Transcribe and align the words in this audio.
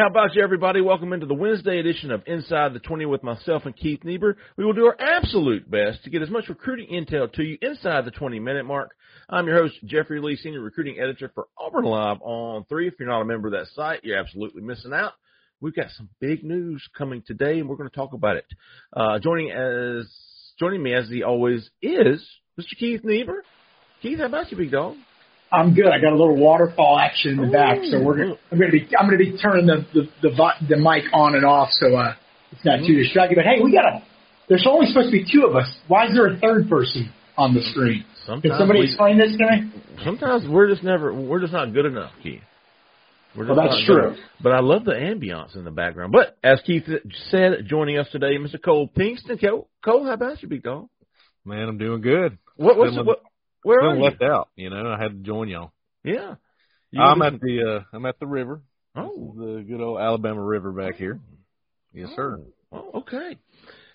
How 0.00 0.06
about 0.06 0.34
you, 0.34 0.42
everybody? 0.42 0.80
Welcome 0.80 1.12
into 1.12 1.26
the 1.26 1.34
Wednesday 1.34 1.78
edition 1.78 2.10
of 2.10 2.22
Inside 2.26 2.72
the 2.72 2.78
20 2.78 3.04
with 3.04 3.22
myself 3.22 3.66
and 3.66 3.76
Keith 3.76 4.02
Niebuhr. 4.02 4.34
We 4.56 4.64
will 4.64 4.72
do 4.72 4.86
our 4.86 4.96
absolute 4.98 5.70
best 5.70 6.04
to 6.04 6.10
get 6.10 6.22
as 6.22 6.30
much 6.30 6.48
recruiting 6.48 6.88
intel 6.88 7.30
to 7.34 7.42
you 7.42 7.58
inside 7.60 8.06
the 8.06 8.10
20 8.10 8.40
minute 8.40 8.64
mark. 8.64 8.92
I'm 9.28 9.46
your 9.46 9.58
host, 9.58 9.74
Jeffrey 9.84 10.22
Lee, 10.22 10.36
Senior 10.36 10.62
Recruiting 10.62 10.98
Editor 10.98 11.30
for 11.34 11.48
Auburn 11.58 11.84
Live 11.84 12.16
on 12.22 12.64
3. 12.64 12.88
If 12.88 12.94
you're 12.98 13.10
not 13.10 13.20
a 13.20 13.26
member 13.26 13.48
of 13.48 13.52
that 13.52 13.66
site, 13.74 14.00
you're 14.02 14.16
absolutely 14.16 14.62
missing 14.62 14.94
out. 14.94 15.12
We've 15.60 15.76
got 15.76 15.90
some 15.90 16.08
big 16.18 16.44
news 16.44 16.82
coming 16.96 17.22
today, 17.26 17.58
and 17.58 17.68
we're 17.68 17.76
going 17.76 17.90
to 17.90 17.94
talk 17.94 18.14
about 18.14 18.36
it. 18.36 18.46
Uh, 18.96 19.18
joining 19.18 19.50
as 19.50 20.10
joining 20.58 20.82
me, 20.82 20.94
as 20.94 21.10
he 21.10 21.24
always 21.24 21.68
is, 21.82 22.26
Mr. 22.58 22.74
Keith 22.78 23.04
Niebuhr. 23.04 23.42
Keith, 24.00 24.18
how 24.18 24.24
about 24.24 24.50
you, 24.50 24.56
big 24.56 24.70
dog? 24.70 24.96
I'm 25.52 25.74
good. 25.74 25.86
I 25.88 25.98
got 26.00 26.12
a 26.12 26.16
little 26.16 26.36
waterfall 26.36 26.98
action 26.98 27.32
in 27.32 27.46
the 27.46 27.52
back, 27.52 27.78
so 27.90 28.00
we're 28.02 28.16
gonna, 28.18 28.34
I'm 28.52 28.58
going 28.58 28.70
to 28.70 28.78
be 28.78 28.88
I'm 28.96 29.08
going 29.08 29.18
to 29.18 29.24
be 29.24 29.36
turning 29.38 29.66
the 29.66 29.84
the 29.92 30.08
the, 30.22 30.50
the 30.68 30.76
mic 30.76 31.04
on 31.12 31.34
and 31.34 31.44
off, 31.44 31.70
so 31.72 31.94
uh, 31.96 32.14
it's 32.52 32.64
not 32.64 32.86
too 32.86 32.94
distracting. 32.96 33.36
But 33.36 33.44
hey, 33.46 33.62
we 33.62 33.72
got 33.72 33.84
a. 33.84 34.02
There's 34.48 34.66
only 34.68 34.86
supposed 34.86 35.08
to 35.08 35.12
be 35.12 35.24
two 35.30 35.46
of 35.46 35.54
us. 35.56 35.66
Why 35.88 36.06
is 36.06 36.14
there 36.14 36.26
a 36.26 36.36
third 36.38 36.68
person 36.68 37.12
on 37.36 37.54
the 37.54 37.62
screen? 37.62 38.04
Sometimes 38.26 38.42
Can 38.52 38.58
somebody 38.58 38.80
we- 38.80 38.86
explain 38.86 39.18
this 39.18 39.36
to 39.36 39.44
me? 39.46 39.72
Sometimes 40.04 40.46
we're 40.48 40.68
just 40.70 40.82
never 40.84 41.12
we're 41.12 41.40
just 41.40 41.52
not 41.52 41.72
good 41.72 41.86
enough, 41.86 42.12
Keith. 42.22 42.42
We're 43.36 43.46
just 43.46 43.56
Well, 43.56 43.68
that's 43.68 43.84
true. 43.86 44.08
enough. 44.08 44.18
But 44.42 44.52
I 44.52 44.60
love 44.60 44.84
the 44.84 44.92
ambiance 44.92 45.54
in 45.56 45.64
the 45.64 45.70
background. 45.70 46.12
But 46.12 46.36
as 46.42 46.60
Keith 46.66 46.84
said, 47.30 47.52
joining 47.66 47.98
us 47.98 48.08
today, 48.10 48.36
Mr. 48.38 48.60
Cole 48.62 48.88
Pinkston. 48.88 49.40
Cole, 49.40 49.68
Cole 49.84 50.04
how 50.04 50.12
about 50.14 50.42
you, 50.42 50.48
big 50.48 50.62
dog? 50.64 50.88
Man, 51.44 51.68
I'm 51.68 51.78
doing 51.78 52.00
good. 52.02 52.38
What 52.56 52.76
what's 52.76 52.92
Feeling- 52.92 53.06
what? 53.06 53.22
Where 53.62 53.80
are 53.80 53.96
you? 53.96 54.02
left 54.02 54.22
out, 54.22 54.48
you 54.56 54.70
know. 54.70 54.90
I 54.90 55.00
had 55.00 55.08
to 55.12 55.18
join 55.26 55.48
y'all. 55.48 55.72
Yeah. 56.04 56.36
You 56.90 57.02
I'm 57.02 57.22
at 57.22 57.40
the 57.40 57.82
uh 57.92 57.96
I'm 57.96 58.06
at 58.06 58.18
the 58.18 58.26
river. 58.26 58.62
Oh. 58.96 59.34
the 59.36 59.64
good 59.66 59.80
old 59.80 60.00
Alabama 60.00 60.42
River 60.42 60.72
back 60.72 60.96
here. 60.96 61.20
Yes, 61.92 62.10
sir. 62.16 62.40
Oh, 62.72 63.00
okay. 63.00 63.38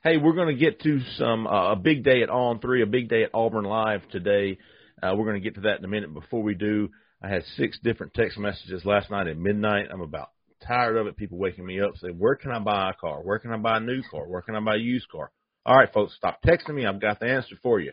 Hey, 0.03 0.17
we're 0.17 0.33
going 0.35 0.55
to 0.55 0.59
get 0.59 0.81
to 0.81 0.99
some 1.17 1.47
uh, 1.47 1.71
a 1.71 1.75
big 1.75 2.03
day 2.03 2.21
at 2.21 2.29
On 2.29 2.59
Three, 2.59 2.83
a 2.83 2.85
big 2.85 3.09
day 3.09 3.23
at 3.23 3.31
Auburn 3.33 3.65
Live 3.65 4.07
today. 4.09 4.57
Uh, 5.01 5.13
we're 5.15 5.25
going 5.25 5.41
to 5.41 5.43
get 5.43 5.55
to 5.55 5.61
that 5.61 5.79
in 5.79 5.85
a 5.85 5.87
minute. 5.87 6.13
Before 6.13 6.43
we 6.43 6.53
do, 6.55 6.89
I 7.21 7.27
had 7.29 7.43
six 7.57 7.79
different 7.83 8.13
text 8.13 8.37
messages 8.37 8.85
last 8.85 9.09
night 9.09 9.27
at 9.27 9.37
midnight. 9.37 9.87
I'm 9.91 10.01
about 10.01 10.29
tired 10.65 10.97
of 10.97 11.07
it. 11.07 11.17
People 11.17 11.37
waking 11.37 11.65
me 11.65 11.81
up 11.81 11.93
saying, 11.97 12.15
"Where 12.17 12.35
can 12.35 12.51
I 12.51 12.59
buy 12.59 12.91
a 12.91 12.93
car? 12.93 13.21
Where 13.21 13.39
can 13.39 13.51
I 13.51 13.57
buy 13.57 13.77
a 13.77 13.81
new 13.81 14.01
car? 14.09 14.27
Where 14.27 14.41
can 14.41 14.55
I 14.55 14.59
buy 14.59 14.75
a 14.75 14.79
used 14.79 15.09
car?" 15.09 15.31
All 15.65 15.75
right, 15.75 15.91
folks, 15.91 16.15
stop 16.15 16.39
texting 16.43 16.75
me. 16.75 16.85
I've 16.85 17.01
got 17.01 17.19
the 17.19 17.27
answer 17.27 17.55
for 17.63 17.79
you. 17.79 17.91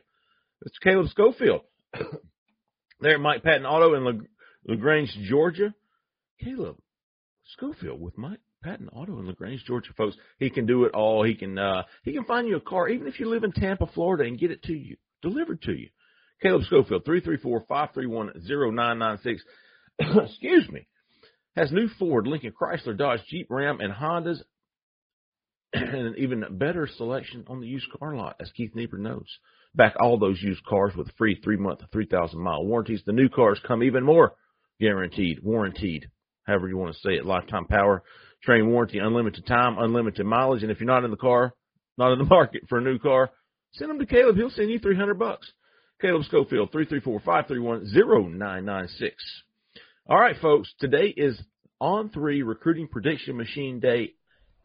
It's 0.67 0.79
Caleb 0.79 1.09
Schofield. 1.09 1.63
there 3.01 3.15
at 3.15 3.21
Mike 3.21 3.43
Patton 3.43 3.67
Auto 3.67 3.95
in 3.95 4.05
La- 4.05 4.27
LaGrange, 4.67 5.17
Georgia. 5.29 5.75
Caleb 6.43 6.77
Schofield 7.45 8.01
with 8.01 8.17
Mike 8.19 8.41
Patton 8.63 8.89
Auto 8.89 9.19
in 9.19 9.27
LaGrange, 9.27 9.65
Georgia, 9.65 9.91
folks. 9.97 10.17
He 10.39 10.51
can 10.51 10.67
do 10.67 10.85
it 10.85 10.95
all. 10.95 11.25
He 11.25 11.35
can 11.35 11.59
uh 11.59 11.83
he 12.05 12.13
can 12.13 12.25
find 12.25 12.47
you 12.49 12.57
a 12.57 12.61
car, 12.61 12.89
even 12.89 13.07
if 13.07 13.19
you 13.21 13.29
live 13.29 13.45
in 13.45 13.53
Tampa, 13.53 13.87
Florida, 13.87 14.25
and 14.25 14.39
get 14.39 14.51
it 14.51 14.63
to 14.65 14.73
you, 14.73 14.97
delivered 15.21 15.63
to 15.63 15.73
you. 15.73 15.89
Caleb 16.43 16.63
Schofield, 16.65 17.05
three 17.05 17.21
three 17.21 17.37
four 17.37 17.65
five 17.69 17.91
three 17.95 18.07
one 18.07 18.41
zero 18.43 18.71
nine 18.71 18.99
nine 18.99 19.19
six. 19.23 19.43
Excuse 19.99 20.69
me. 20.69 20.87
Has 21.57 21.71
new 21.71 21.89
Ford, 21.99 22.27
Lincoln, 22.27 22.53
Chrysler, 22.59 22.97
Dodge, 22.97 23.21
Jeep, 23.29 23.47
Ram, 23.51 23.81
and 23.81 23.93
Hondas, 23.93 24.39
and 25.73 25.95
an 25.95 26.15
even 26.17 26.45
better 26.53 26.89
selection 26.97 27.45
on 27.49 27.61
the 27.61 27.67
used 27.67 27.87
car 27.99 28.17
lot, 28.17 28.37
as 28.41 28.51
Keith 28.57 28.75
Niebuhr 28.75 28.99
knows. 28.99 29.27
Back 29.75 29.95
all 29.99 30.19
those 30.19 30.43
used 30.43 30.65
cars 30.65 30.93
with 30.97 31.11
free 31.17 31.41
three 31.43 31.57
month, 31.57 31.81
three 31.93 32.07
thousand 32.07 32.41
mile 32.41 32.65
warranties. 32.65 33.03
The 33.07 33.13
new 33.13 33.29
cars 33.29 33.61
come 33.67 33.83
even 33.83 34.05
more 34.05 34.35
guaranteed, 34.81 35.41
warranted, 35.43 36.11
however 36.45 36.69
you 36.69 36.77
want 36.77 36.95
to 36.95 37.01
say 37.01 37.15
it. 37.15 37.25
Lifetime 37.25 37.67
power, 37.67 38.03
train 38.43 38.69
warranty, 38.69 38.99
unlimited 38.99 39.47
time, 39.47 39.79
unlimited 39.79 40.27
mileage. 40.27 40.63
And 40.63 40.73
if 40.73 40.81
you're 40.81 40.87
not 40.87 41.05
in 41.05 41.11
the 41.11 41.17
car, 41.17 41.55
not 41.97 42.13
in 42.13 42.19
the 42.19 42.25
market 42.31 42.63
for 42.69 42.79
a 42.79 42.83
new 42.83 42.99
car, 42.99 43.31
send 43.75 43.91
them 43.91 44.01
to 44.01 44.07
Caleb. 44.07 44.37
He'll 44.37 44.51
send 44.51 44.71
you 44.71 44.79
300 44.79 45.19
bucks. 45.19 45.51
Caleb 46.01 46.25
Schofield, 46.25 46.73
334-531-0996. 46.73 49.11
All 50.09 50.19
right, 50.19 50.37
folks. 50.43 50.69
Today 50.81 51.15
is 51.17 51.41
on 51.81 52.11
three 52.11 52.43
recruiting 52.43 52.89
prediction 52.89 53.37
machine 53.37 53.79
day, 53.79 54.15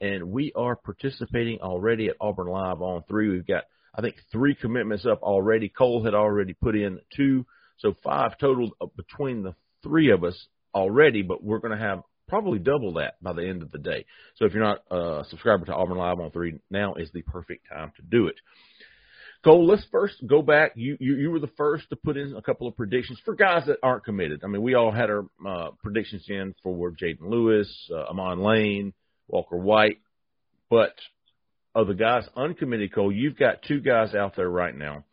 and 0.01 0.31
we 0.31 0.51
are 0.55 0.75
participating 0.75 1.59
already 1.61 2.07
at 2.07 2.15
Auburn 2.19 2.47
Live 2.47 2.81
on 2.81 3.03
three. 3.07 3.29
We've 3.29 3.45
got, 3.45 3.65
I 3.97 4.01
think, 4.01 4.15
three 4.31 4.55
commitments 4.55 5.05
up 5.05 5.23
already. 5.23 5.69
Cole 5.69 6.03
had 6.03 6.13
already 6.13 6.53
put 6.53 6.75
in 6.75 6.99
two, 7.15 7.45
so 7.79 7.95
five 8.03 8.37
total 8.37 8.69
between 8.95 9.43
the 9.43 9.55
three 9.83 10.11
of 10.11 10.23
us 10.23 10.47
already, 10.75 11.23
but 11.23 11.43
we're 11.43 11.59
going 11.59 11.77
to 11.77 11.83
have 11.83 12.01
probably 12.27 12.59
double 12.59 12.93
that 12.93 13.21
by 13.21 13.33
the 13.33 13.47
end 13.47 13.63
of 13.63 13.71
the 13.71 13.77
day. 13.79 14.05
So 14.35 14.45
if 14.45 14.53
you're 14.53 14.63
not 14.63 14.83
a 14.91 15.23
subscriber 15.29 15.65
to 15.65 15.73
Auburn 15.73 15.97
Live 15.97 16.19
on 16.19 16.31
three, 16.31 16.59
now 16.69 16.95
is 16.95 17.09
the 17.13 17.21
perfect 17.23 17.67
time 17.69 17.91
to 17.95 18.01
do 18.03 18.27
it. 18.27 18.35
Cole, 19.43 19.65
let's 19.65 19.85
first 19.91 20.15
go 20.25 20.41
back. 20.41 20.73
You, 20.75 20.97
you 20.99 21.15
you 21.15 21.31
were 21.31 21.39
the 21.39 21.47
first 21.55 21.89
to 21.89 21.95
put 21.95 22.17
in 22.17 22.35
a 22.35 22.41
couple 22.41 22.67
of 22.67 22.75
predictions 22.75 23.21
for 23.23 23.35
guys 23.35 23.63
that 23.67 23.77
aren't 23.81 24.03
committed. 24.03 24.41
I 24.43 24.47
mean, 24.47 24.61
we 24.61 24.73
all 24.73 24.91
had 24.91 25.09
our 25.09 25.25
uh, 25.47 25.69
predictions 25.81 26.25
in 26.27 26.53
for 26.63 26.91
Jaden 26.91 27.29
Lewis, 27.29 27.69
uh, 27.93 28.09
Amon 28.09 28.41
Lane, 28.41 28.93
Walker 29.27 29.57
White, 29.57 29.99
but 30.69 30.93
of 31.77 31.87
the 31.87 31.93
guys 31.93 32.27
uncommitted, 32.35 32.91
Cole, 32.91 33.11
you've 33.11 33.37
got 33.37 33.61
two 33.61 33.79
guys 33.79 34.15
out 34.15 34.35
there 34.35 34.49
right 34.49 34.75
now. 34.75 35.05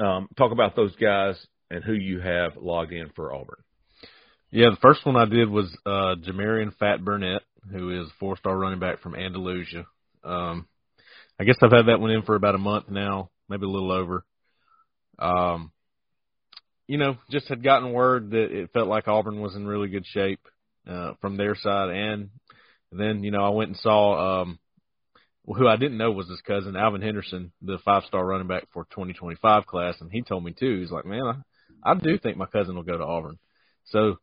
Um, 0.00 0.28
talk 0.36 0.50
about 0.50 0.74
those 0.74 0.94
guys 0.96 1.36
and 1.70 1.84
who 1.84 1.92
you 1.92 2.18
have 2.20 2.56
logged 2.56 2.92
in 2.92 3.10
for 3.14 3.32
Auburn. 3.32 3.62
Yeah, 4.50 4.70
the 4.70 4.80
first 4.82 5.06
one 5.06 5.16
I 5.16 5.26
did 5.26 5.48
was 5.48 5.66
uh 5.86 6.16
Jamarian 6.16 6.76
Fat 6.76 7.04
Burnett, 7.04 7.42
who 7.70 8.02
is 8.02 8.08
four 8.18 8.36
star 8.36 8.56
running 8.56 8.80
back 8.80 9.00
from 9.00 9.14
Andalusia. 9.14 9.86
Um 10.24 10.66
I 11.38 11.44
guess 11.44 11.56
I've 11.62 11.72
had 11.72 11.86
that 11.86 12.00
one 12.00 12.10
in 12.10 12.22
for 12.22 12.34
about 12.34 12.54
a 12.56 12.58
month 12.58 12.88
now, 12.88 13.30
maybe 13.48 13.64
a 13.64 13.68
little 13.68 13.92
over. 13.92 14.24
Um 15.20 15.70
you 16.88 16.98
know, 16.98 17.16
just 17.30 17.48
had 17.48 17.62
gotten 17.62 17.92
word 17.92 18.30
that 18.30 18.52
it 18.52 18.70
felt 18.72 18.88
like 18.88 19.08
Auburn 19.08 19.40
was 19.40 19.54
in 19.54 19.66
really 19.66 19.88
good 19.88 20.06
shape 20.06 20.40
uh 20.88 21.12
from 21.20 21.36
their 21.36 21.54
side 21.54 21.90
and 21.90 22.30
then, 22.90 23.22
you 23.24 23.30
know, 23.30 23.42
I 23.44 23.50
went 23.50 23.70
and 23.70 23.78
saw 23.78 24.42
um 24.42 24.58
who 25.46 25.68
I 25.68 25.76
didn't 25.76 25.98
know 25.98 26.10
was 26.10 26.28
his 26.28 26.40
cousin, 26.40 26.76
Alvin 26.76 27.02
Henderson, 27.02 27.52
the 27.60 27.78
five 27.84 28.04
star 28.04 28.24
running 28.24 28.46
back 28.46 28.64
for 28.72 28.84
2025 28.84 29.66
class, 29.66 29.94
and 30.00 30.10
he 30.10 30.22
told 30.22 30.44
me 30.44 30.54
too. 30.58 30.80
He's 30.80 30.90
like, 30.90 31.04
man, 31.04 31.44
I, 31.84 31.92
I 31.92 31.94
do 31.94 32.18
think 32.18 32.36
my 32.36 32.46
cousin 32.46 32.76
will 32.76 32.82
go 32.82 32.96
to 32.96 33.04
Auburn. 33.04 33.38
So 33.86 34.16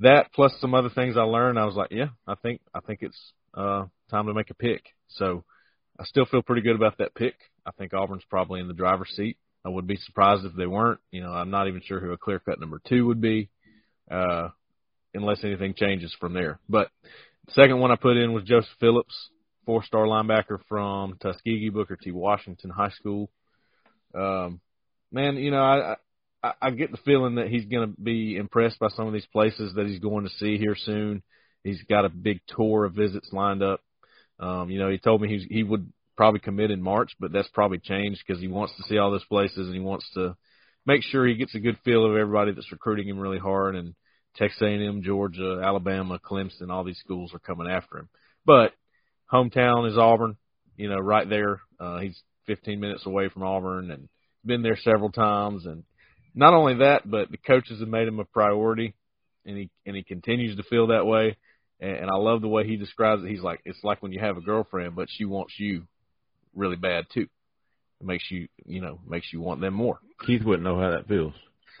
that 0.00 0.32
plus 0.32 0.52
some 0.60 0.74
other 0.74 0.90
things 0.90 1.16
I 1.16 1.22
learned, 1.22 1.58
I 1.58 1.64
was 1.64 1.76
like, 1.76 1.92
yeah, 1.92 2.08
I 2.26 2.34
think 2.34 2.60
I 2.74 2.80
think 2.80 3.00
it's 3.02 3.32
uh, 3.54 3.86
time 4.10 4.26
to 4.26 4.34
make 4.34 4.50
a 4.50 4.54
pick. 4.54 4.82
So 5.08 5.44
I 5.98 6.04
still 6.04 6.26
feel 6.26 6.42
pretty 6.42 6.62
good 6.62 6.76
about 6.76 6.98
that 6.98 7.14
pick. 7.14 7.34
I 7.64 7.70
think 7.72 7.94
Auburn's 7.94 8.24
probably 8.28 8.60
in 8.60 8.68
the 8.68 8.74
driver's 8.74 9.12
seat. 9.14 9.36
I 9.64 9.68
would 9.68 9.86
be 9.86 9.96
surprised 9.96 10.44
if 10.44 10.54
they 10.54 10.66
weren't. 10.66 11.00
You 11.10 11.22
know, 11.22 11.32
I'm 11.32 11.50
not 11.50 11.68
even 11.68 11.82
sure 11.84 12.00
who 12.00 12.12
a 12.12 12.18
clear 12.18 12.38
cut 12.38 12.60
number 12.60 12.80
two 12.88 13.06
would 13.06 13.20
be, 13.20 13.48
uh, 14.10 14.48
unless 15.14 15.44
anything 15.44 15.74
changes 15.74 16.14
from 16.18 16.34
there. 16.34 16.58
But 16.68 16.90
second 17.50 17.78
one 17.78 17.90
I 17.90 17.96
put 17.96 18.16
in 18.16 18.32
was 18.32 18.44
Joseph 18.44 18.70
Phillips, 18.80 19.14
four 19.68 19.84
star 19.84 20.06
linebacker 20.06 20.58
from 20.66 21.18
Tuskegee 21.20 21.68
Booker 21.68 21.94
T. 21.94 22.10
Washington 22.10 22.70
High 22.70 22.88
School. 22.88 23.28
Um, 24.14 24.62
man, 25.12 25.36
you 25.36 25.50
know, 25.50 25.62
I, 25.62 25.96
I, 26.42 26.52
I 26.62 26.70
get 26.70 26.90
the 26.90 26.96
feeling 27.04 27.34
that 27.34 27.48
he's 27.48 27.66
going 27.66 27.94
to 27.94 28.00
be 28.00 28.38
impressed 28.38 28.78
by 28.78 28.88
some 28.88 29.06
of 29.06 29.12
these 29.12 29.26
places 29.26 29.74
that 29.74 29.86
he's 29.86 29.98
going 30.00 30.24
to 30.24 30.30
see 30.38 30.56
here 30.56 30.74
soon. 30.74 31.22
He's 31.64 31.82
got 31.82 32.06
a 32.06 32.08
big 32.08 32.40
tour 32.48 32.86
of 32.86 32.94
visits 32.94 33.28
lined 33.30 33.62
up. 33.62 33.82
Um, 34.40 34.70
you 34.70 34.78
know, 34.78 34.88
he 34.88 34.96
told 34.96 35.20
me 35.20 35.28
he's, 35.28 35.46
he 35.50 35.62
would 35.64 35.92
probably 36.16 36.40
commit 36.40 36.70
in 36.70 36.80
March, 36.80 37.12
but 37.20 37.30
that's 37.30 37.48
probably 37.48 37.78
changed 37.78 38.22
because 38.26 38.40
he 38.40 38.48
wants 38.48 38.72
to 38.78 38.84
see 38.84 38.96
all 38.96 39.10
those 39.10 39.26
places 39.26 39.66
and 39.66 39.74
he 39.74 39.80
wants 39.80 40.08
to 40.14 40.34
make 40.86 41.02
sure 41.02 41.26
he 41.26 41.34
gets 41.34 41.54
a 41.54 41.60
good 41.60 41.76
feel 41.84 42.06
of 42.06 42.16
everybody 42.16 42.52
that's 42.52 42.72
recruiting 42.72 43.06
him 43.06 43.18
really 43.18 43.38
hard. 43.38 43.76
And 43.76 43.94
Texas 44.34 44.62
A&M, 44.62 45.02
Georgia, 45.02 45.60
Alabama, 45.62 46.18
Clemson, 46.18 46.70
all 46.70 46.84
these 46.84 47.00
schools 47.04 47.34
are 47.34 47.38
coming 47.38 47.70
after 47.70 47.98
him. 47.98 48.08
But 48.46 48.72
hometown 49.32 49.90
is 49.90 49.98
Auburn, 49.98 50.36
you 50.76 50.88
know, 50.88 50.98
right 50.98 51.28
there. 51.28 51.60
Uh, 51.78 51.98
he's 51.98 52.20
15 52.46 52.80
minutes 52.80 53.06
away 53.06 53.28
from 53.28 53.42
Auburn 53.42 53.90
and 53.90 54.08
been 54.44 54.62
there 54.62 54.76
several 54.76 55.10
times. 55.10 55.66
And 55.66 55.84
not 56.34 56.54
only 56.54 56.76
that, 56.76 57.08
but 57.08 57.30
the 57.30 57.36
coaches 57.36 57.80
have 57.80 57.88
made 57.88 58.08
him 58.08 58.20
a 58.20 58.24
priority, 58.24 58.94
and 59.44 59.56
he 59.56 59.70
and 59.86 59.96
he 59.96 60.02
continues 60.02 60.56
to 60.56 60.62
feel 60.64 60.88
that 60.88 61.06
way. 61.06 61.36
and, 61.80 61.90
and 61.90 62.10
I 62.10 62.16
love 62.16 62.40
the 62.40 62.48
way 62.48 62.66
he 62.66 62.76
describes 62.76 63.22
it. 63.24 63.30
He's 63.30 63.42
like, 63.42 63.60
it's 63.64 63.82
like 63.82 64.02
when 64.02 64.12
you 64.12 64.20
have 64.20 64.36
a 64.36 64.42
girlfriend, 64.42 64.96
but 64.96 65.08
she 65.10 65.24
wants 65.24 65.54
you 65.58 65.86
really 66.54 66.76
bad 66.76 67.06
too. 67.12 67.26
It 68.00 68.06
makes 68.06 68.30
you, 68.30 68.48
you 68.64 68.80
know, 68.80 69.00
makes 69.06 69.32
you 69.32 69.40
want 69.40 69.60
them 69.60 69.74
more. 69.74 69.98
Keith 70.24 70.42
wouldn't 70.44 70.64
know 70.64 70.78
how 70.80 70.90
that 70.90 71.08
feels. 71.08 71.34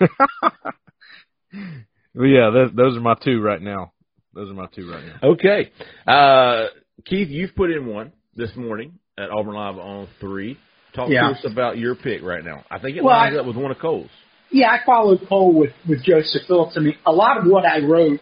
well, 2.14 2.26
yeah, 2.26 2.50
th- 2.50 2.74
those 2.74 2.96
are 2.96 3.00
my 3.00 3.14
two 3.22 3.40
right 3.40 3.62
now. 3.62 3.92
Those 4.34 4.50
are 4.50 4.54
my 4.54 4.66
two 4.66 4.90
right 4.90 5.04
now. 5.04 5.30
Okay. 5.30 5.70
Uh, 6.06 6.66
Keith, 7.04 7.28
you've 7.28 7.54
put 7.54 7.70
in 7.70 7.86
one 7.86 8.12
this 8.34 8.50
morning 8.56 8.92
at 9.18 9.30
Auburn 9.30 9.54
Live 9.54 9.78
on 9.78 10.08
three. 10.20 10.58
Talk 10.94 11.10
Yeah. 11.10 11.28
to 11.28 11.34
us 11.34 11.44
about 11.44 11.78
your 11.78 11.94
pick 11.94 12.22
right 12.22 12.44
now. 12.44 12.64
I 12.70 12.78
think 12.78 12.96
it 12.96 13.04
Well, 13.04 13.16
lines 13.16 13.36
I- 13.36 13.40
up 13.40 13.46
with 13.46 13.56
one 13.56 13.70
of 13.70 13.78
Cole's. 13.78 14.10
Yeah, 14.50 14.70
I 14.72 14.78
followed 14.84 15.20
Cole 15.28 15.52
with, 15.52 15.72
with 15.86 16.02
Joseph 16.02 16.42
Phillips. 16.46 16.76
I 16.76 16.80
mean, 16.80 16.96
a 17.04 17.12
lot 17.12 17.36
of 17.36 17.44
what 17.46 17.66
I 17.66 17.80
wrote 17.80 18.20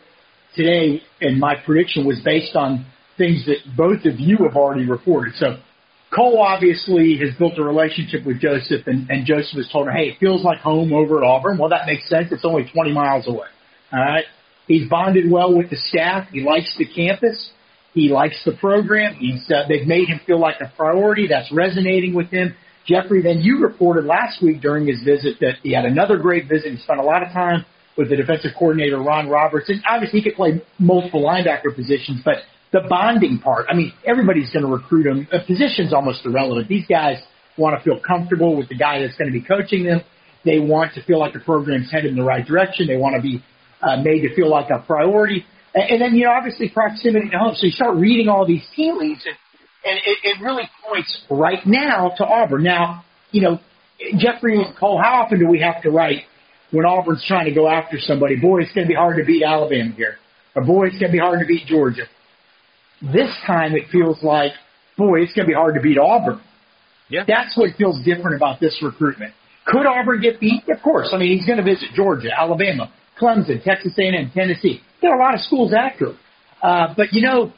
today 0.54 1.00
and 1.20 1.38
my 1.38 1.54
prediction 1.54 2.04
was 2.04 2.20
based 2.20 2.56
on 2.56 2.84
things 3.16 3.46
that 3.46 3.58
both 3.76 4.04
of 4.04 4.18
you 4.18 4.38
have 4.38 4.56
already 4.56 4.86
reported. 4.86 5.34
So 5.36 5.58
Cole 6.10 6.40
obviously 6.42 7.16
has 7.18 7.34
built 7.36 7.56
a 7.58 7.62
relationship 7.62 8.24
with 8.24 8.40
Joseph, 8.40 8.86
and, 8.86 9.08
and 9.08 9.24
Joseph 9.24 9.56
has 9.56 9.68
told 9.70 9.86
her, 9.86 9.92
hey, 9.92 10.08
it 10.10 10.18
feels 10.18 10.42
like 10.44 10.58
home 10.58 10.92
over 10.92 11.18
at 11.18 11.24
Auburn. 11.24 11.58
Well, 11.58 11.68
that 11.70 11.86
makes 11.86 12.08
sense. 12.08 12.32
It's 12.32 12.44
only 12.44 12.64
20 12.64 12.92
miles 12.92 13.26
away. 13.28 13.46
All 13.92 14.00
right. 14.00 14.24
He's 14.66 14.88
bonded 14.88 15.30
well 15.30 15.54
with 15.56 15.70
the 15.70 15.76
staff. 15.76 16.28
He 16.32 16.42
likes 16.42 16.74
the 16.76 16.86
campus. 16.86 17.50
He 17.96 18.10
likes 18.10 18.36
the 18.44 18.52
program. 18.52 19.14
He's 19.14 19.50
uh, 19.50 19.66
they've 19.66 19.86
made 19.86 20.08
him 20.08 20.20
feel 20.26 20.38
like 20.38 20.56
a 20.60 20.70
priority. 20.76 21.28
That's 21.28 21.50
resonating 21.50 22.12
with 22.12 22.28
him. 22.28 22.54
Jeffrey, 22.86 23.22
then 23.22 23.40
you 23.40 23.62
reported 23.62 24.04
last 24.04 24.42
week 24.42 24.60
during 24.60 24.86
his 24.86 25.02
visit 25.02 25.40
that 25.40 25.54
he 25.62 25.72
had 25.72 25.86
another 25.86 26.18
great 26.18 26.46
visit. 26.46 26.72
He 26.72 26.76
spent 26.76 27.00
a 27.00 27.02
lot 27.02 27.22
of 27.22 27.32
time 27.32 27.64
with 27.96 28.10
the 28.10 28.16
defensive 28.16 28.50
coordinator 28.56 28.98
Ron 28.98 29.30
Roberts, 29.30 29.70
and 29.70 29.82
obviously 29.88 30.20
he 30.20 30.28
could 30.28 30.36
play 30.36 30.62
multiple 30.78 31.24
linebacker 31.24 31.74
positions, 31.74 32.20
but 32.22 32.44
the 32.70 32.82
bonding 32.86 33.38
part. 33.38 33.64
I 33.70 33.74
mean, 33.74 33.94
everybody's 34.04 34.52
going 34.52 34.66
to 34.66 34.70
recruit 34.70 35.06
him. 35.06 35.26
A 35.32 35.40
position's 35.40 35.94
almost 35.94 36.20
irrelevant. 36.26 36.68
These 36.68 36.86
guys 36.86 37.16
want 37.56 37.78
to 37.78 37.82
feel 37.82 37.98
comfortable 37.98 38.58
with 38.58 38.68
the 38.68 38.76
guy 38.76 39.00
that's 39.00 39.16
going 39.16 39.32
to 39.32 39.38
be 39.38 39.42
coaching 39.42 39.84
them. 39.84 40.02
They 40.44 40.58
want 40.58 40.92
to 40.96 41.02
feel 41.04 41.18
like 41.18 41.32
the 41.32 41.40
program's 41.40 41.90
headed 41.90 42.10
in 42.10 42.16
the 42.16 42.22
right 42.22 42.46
direction. 42.46 42.88
They 42.88 42.98
want 42.98 43.16
to 43.16 43.22
be 43.22 43.42
uh, 43.80 43.96
made 44.02 44.20
to 44.20 44.34
feel 44.34 44.50
like 44.50 44.68
a 44.68 44.84
priority. 44.86 45.46
And, 45.76 45.90
and 45.90 46.00
then, 46.00 46.16
you 46.16 46.24
know, 46.24 46.32
obviously 46.32 46.70
proximity 46.70 47.28
to 47.28 47.38
home. 47.38 47.54
So 47.54 47.66
you 47.66 47.72
start 47.72 47.96
reading 47.96 48.28
all 48.28 48.46
these 48.46 48.64
tea 48.74 48.92
leaves, 48.92 49.24
and, 49.26 49.36
and 49.84 49.98
it, 50.04 50.18
it 50.24 50.42
really 50.42 50.68
points 50.88 51.24
right 51.30 51.64
now 51.66 52.12
to 52.16 52.24
Auburn. 52.24 52.64
Now, 52.64 53.04
you 53.30 53.42
know, 53.42 53.60
Jeffrey 54.18 54.56
and 54.56 54.76
Cole, 54.76 55.00
how 55.00 55.22
often 55.22 55.38
do 55.38 55.46
we 55.46 55.60
have 55.60 55.82
to 55.82 55.90
write 55.90 56.22
when 56.70 56.84
Auburn's 56.84 57.24
trying 57.28 57.44
to 57.44 57.54
go 57.54 57.68
after 57.68 57.98
somebody? 58.00 58.36
Boy, 58.36 58.62
it's 58.62 58.72
going 58.72 58.86
to 58.86 58.88
be 58.88 58.96
hard 58.96 59.18
to 59.18 59.24
beat 59.24 59.42
Alabama 59.42 59.92
here. 59.94 60.16
Or 60.54 60.64
boy, 60.64 60.86
it's 60.86 60.98
going 60.98 61.12
to 61.12 61.16
be 61.16 61.18
hard 61.18 61.40
to 61.40 61.46
beat 61.46 61.66
Georgia. 61.66 62.04
This 63.02 63.30
time 63.46 63.74
it 63.74 63.84
feels 63.92 64.22
like, 64.22 64.52
boy, 64.96 65.20
it's 65.20 65.34
going 65.34 65.46
to 65.46 65.50
be 65.50 65.54
hard 65.54 65.74
to 65.74 65.80
beat 65.80 65.98
Auburn. 65.98 66.40
Yeah. 67.08 67.24
That's 67.26 67.56
what 67.56 67.70
feels 67.76 68.02
different 68.04 68.36
about 68.36 68.58
this 68.58 68.80
recruitment. 68.82 69.32
Could 69.66 69.86
Auburn 69.86 70.22
get 70.22 70.40
beat? 70.40 70.62
Of 70.68 70.82
course. 70.82 71.10
I 71.12 71.18
mean, 71.18 71.36
he's 71.36 71.46
going 71.46 71.58
to 71.58 71.64
visit 71.64 71.88
Georgia, 71.94 72.28
Alabama, 72.36 72.90
Clemson, 73.20 73.62
Texas 73.62 73.92
A&M, 73.98 74.30
Tennessee. 74.34 74.80
There 75.06 75.14
a 75.14 75.20
lot 75.20 75.34
of 75.34 75.40
schools 75.42 75.72
after 75.72 76.06
him. 76.06 76.18
Uh, 76.60 76.92
but 76.96 77.12
you 77.12 77.22
know, 77.22 77.52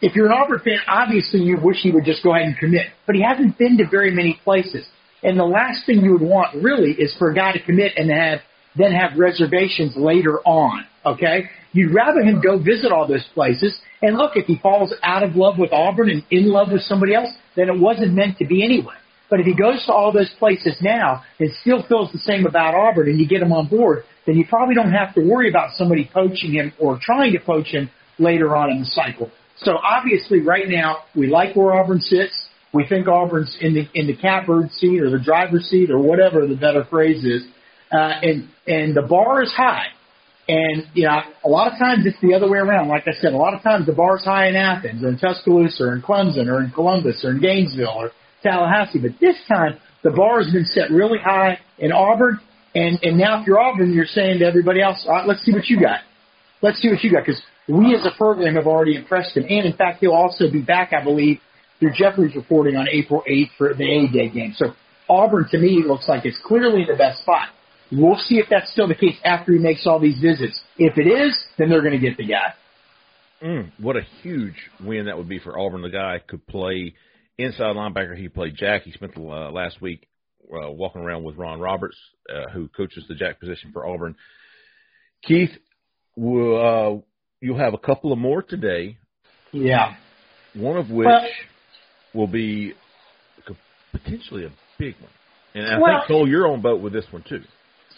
if 0.00 0.16
you're 0.16 0.26
an 0.26 0.32
Auburn 0.32 0.60
fan, 0.64 0.78
obviously 0.88 1.40
you 1.40 1.58
wish 1.62 1.76
he 1.82 1.90
would 1.90 2.06
just 2.06 2.22
go 2.22 2.34
ahead 2.34 2.46
and 2.46 2.56
commit. 2.56 2.86
But 3.06 3.16
he 3.16 3.22
hasn't 3.22 3.58
been 3.58 3.76
to 3.76 3.84
very 3.86 4.10
many 4.10 4.40
places. 4.42 4.86
And 5.22 5.38
the 5.38 5.44
last 5.44 5.84
thing 5.84 6.00
you 6.00 6.12
would 6.12 6.22
want 6.22 6.62
really 6.62 6.92
is 6.92 7.14
for 7.18 7.30
a 7.30 7.34
guy 7.34 7.52
to 7.52 7.62
commit 7.62 7.92
and 7.98 8.10
have 8.10 8.40
then 8.76 8.92
have 8.92 9.18
reservations 9.18 9.92
later 9.94 10.40
on. 10.46 10.86
Okay? 11.04 11.50
You'd 11.72 11.92
rather 11.92 12.22
him 12.22 12.40
go 12.40 12.56
visit 12.56 12.90
all 12.90 13.06
those 13.06 13.26
places. 13.34 13.78
And 14.00 14.16
look, 14.16 14.32
if 14.34 14.46
he 14.46 14.58
falls 14.62 14.94
out 15.02 15.22
of 15.22 15.36
love 15.36 15.58
with 15.58 15.74
Auburn 15.74 16.08
and 16.08 16.24
in 16.30 16.48
love 16.48 16.68
with 16.72 16.80
somebody 16.82 17.14
else, 17.14 17.30
then 17.56 17.68
it 17.68 17.78
wasn't 17.78 18.14
meant 18.14 18.38
to 18.38 18.46
be 18.46 18.64
anyway. 18.64 18.94
But 19.28 19.40
if 19.40 19.46
he 19.46 19.54
goes 19.54 19.84
to 19.86 19.92
all 19.92 20.12
those 20.12 20.30
places 20.38 20.76
now 20.80 21.22
and 21.40 21.50
still 21.60 21.82
feels 21.88 22.12
the 22.12 22.18
same 22.18 22.46
about 22.46 22.74
Auburn 22.74 23.08
and 23.08 23.18
you 23.18 23.26
get 23.26 23.42
him 23.42 23.52
on 23.52 23.68
board, 23.68 24.04
then 24.26 24.36
you 24.36 24.44
probably 24.48 24.74
don't 24.74 24.92
have 24.92 25.14
to 25.14 25.20
worry 25.20 25.48
about 25.48 25.74
somebody 25.74 26.08
poaching 26.12 26.52
him 26.52 26.72
or 26.78 26.98
trying 27.00 27.32
to 27.32 27.40
poach 27.40 27.68
him 27.68 27.90
later 28.18 28.56
on 28.56 28.70
in 28.70 28.80
the 28.80 28.86
cycle. 28.86 29.30
So 29.58 29.76
obviously 29.78 30.40
right 30.40 30.68
now 30.68 31.04
we 31.14 31.26
like 31.26 31.56
where 31.56 31.72
Auburn 31.72 32.00
sits. 32.00 32.32
We 32.72 32.86
think 32.86 33.08
Auburn's 33.08 33.56
in 33.60 33.74
the 33.74 33.88
in 33.94 34.06
the 34.06 34.16
catbird 34.16 34.70
seat 34.72 35.00
or 35.00 35.10
the 35.10 35.22
driver's 35.22 35.64
seat 35.70 35.90
or 35.90 35.98
whatever 35.98 36.46
the 36.46 36.56
better 36.56 36.84
phrase 36.84 37.24
is. 37.24 37.42
Uh, 37.90 38.12
and 38.22 38.48
and 38.66 38.94
the 38.94 39.02
bar 39.02 39.42
is 39.42 39.52
high. 39.52 39.86
And 40.48 40.84
you 40.94 41.06
know, 41.06 41.20
a 41.44 41.48
lot 41.48 41.72
of 41.72 41.78
times 41.78 42.06
it's 42.06 42.20
the 42.20 42.34
other 42.34 42.48
way 42.48 42.58
around. 42.58 42.88
Like 42.88 43.08
I 43.08 43.12
said, 43.20 43.32
a 43.32 43.36
lot 43.36 43.54
of 43.54 43.62
times 43.62 43.86
the 43.86 43.92
bar's 43.92 44.24
high 44.24 44.48
in 44.48 44.56
Athens 44.56 45.02
or 45.02 45.08
in 45.08 45.18
Tuscaloosa 45.18 45.84
or 45.84 45.94
in 45.94 46.02
Clemson 46.02 46.48
or 46.48 46.62
in 46.62 46.70
Columbus 46.70 47.24
or 47.24 47.30
in 47.30 47.40
Gainesville 47.40 47.88
or 47.96 48.10
Tallahassee. 48.42 49.00
But 49.00 49.20
this 49.20 49.36
time 49.48 49.78
the 50.02 50.10
bar 50.10 50.42
has 50.42 50.52
been 50.52 50.64
set 50.64 50.90
really 50.90 51.18
high 51.18 51.58
in 51.78 51.92
Auburn. 51.92 52.40
And 52.74 52.98
and 53.02 53.18
now 53.18 53.40
if 53.40 53.46
you're 53.46 53.58
Auburn, 53.58 53.92
you're 53.92 54.06
saying 54.06 54.40
to 54.40 54.46
everybody 54.46 54.82
else, 54.82 55.04
all 55.08 55.14
right, 55.14 55.26
let's 55.26 55.42
see 55.42 55.52
what 55.52 55.66
you 55.66 55.80
got. 55.80 56.00
Let's 56.62 56.78
see 56.80 56.88
what 56.88 57.02
you 57.02 57.10
got 57.10 57.24
because 57.24 57.42
we 57.68 57.94
as 57.94 58.06
a 58.06 58.16
program 58.16 58.54
have 58.54 58.66
already 58.66 58.96
impressed 58.96 59.36
him. 59.36 59.44
And 59.48 59.66
in 59.66 59.72
fact, 59.74 59.98
he'll 60.00 60.12
also 60.12 60.50
be 60.50 60.62
back, 60.62 60.92
I 60.92 61.02
believe, 61.02 61.40
through 61.80 61.92
Jeffrey's 61.94 62.34
reporting 62.34 62.76
on 62.76 62.88
April 62.90 63.22
8th 63.28 63.50
for 63.58 63.74
the 63.74 63.84
A 63.84 64.08
Day 64.12 64.28
game. 64.28 64.54
So 64.56 64.74
Auburn 65.08 65.46
to 65.50 65.58
me 65.58 65.82
looks 65.86 66.08
like 66.08 66.24
it's 66.24 66.38
clearly 66.44 66.84
the 66.88 66.96
best 66.96 67.22
spot. 67.22 67.48
We'll 67.92 68.16
see 68.16 68.36
if 68.36 68.46
that's 68.50 68.70
still 68.72 68.88
the 68.88 68.94
case 68.94 69.16
after 69.24 69.52
he 69.52 69.58
makes 69.58 69.86
all 69.86 70.00
these 70.00 70.20
visits. 70.20 70.60
If 70.76 70.98
it 70.98 71.06
is, 71.06 71.36
then 71.56 71.68
they're 71.68 71.82
going 71.82 71.92
to 71.92 71.98
get 71.98 72.16
the 72.16 72.26
guy. 72.26 72.54
Mm, 73.42 73.70
what 73.78 73.96
a 73.96 74.02
huge 74.22 74.56
win 74.82 75.06
that 75.06 75.16
would 75.16 75.28
be 75.28 75.38
for 75.38 75.58
Auburn. 75.58 75.82
The 75.82 75.90
guy 75.90 76.20
could 76.26 76.46
play 76.46 76.94
inside 77.38 77.76
linebacker. 77.76 78.16
He 78.16 78.28
played 78.28 78.56
Jack. 78.56 78.82
He 78.82 78.92
spent 78.92 79.14
the 79.14 79.20
uh, 79.22 79.50
last 79.50 79.80
week 79.80 80.06
uh, 80.44 80.70
walking 80.70 81.02
around 81.02 81.24
with 81.24 81.36
Ron 81.36 81.60
Roberts, 81.60 81.96
uh, 82.32 82.50
who 82.52 82.68
coaches 82.68 83.04
the 83.08 83.14
Jack 83.14 83.40
position 83.40 83.70
for 83.72 83.86
Auburn. 83.86 84.16
Keith, 85.24 85.50
will, 86.16 86.56
uh, 86.56 87.02
you'll 87.40 87.58
have 87.58 87.74
a 87.74 87.78
couple 87.78 88.12
of 88.12 88.18
more 88.18 88.42
today. 88.42 88.98
Yeah. 89.52 89.94
One 90.54 90.76
of 90.76 90.90
which 90.90 91.06
Well- 91.06 91.26
will 92.14 92.26
be 92.26 92.72
potentially 93.92 94.44
a 94.44 94.50
big 94.78 94.94
one. 95.00 95.10
And 95.54 95.66
I 95.66 95.78
Well- 95.78 95.98
think 96.00 96.08
Cole, 96.08 96.28
you're 96.28 96.50
on 96.50 96.60
boat 96.60 96.80
with 96.80 96.92
this 96.92 97.10
one 97.12 97.22
too. 97.22 97.42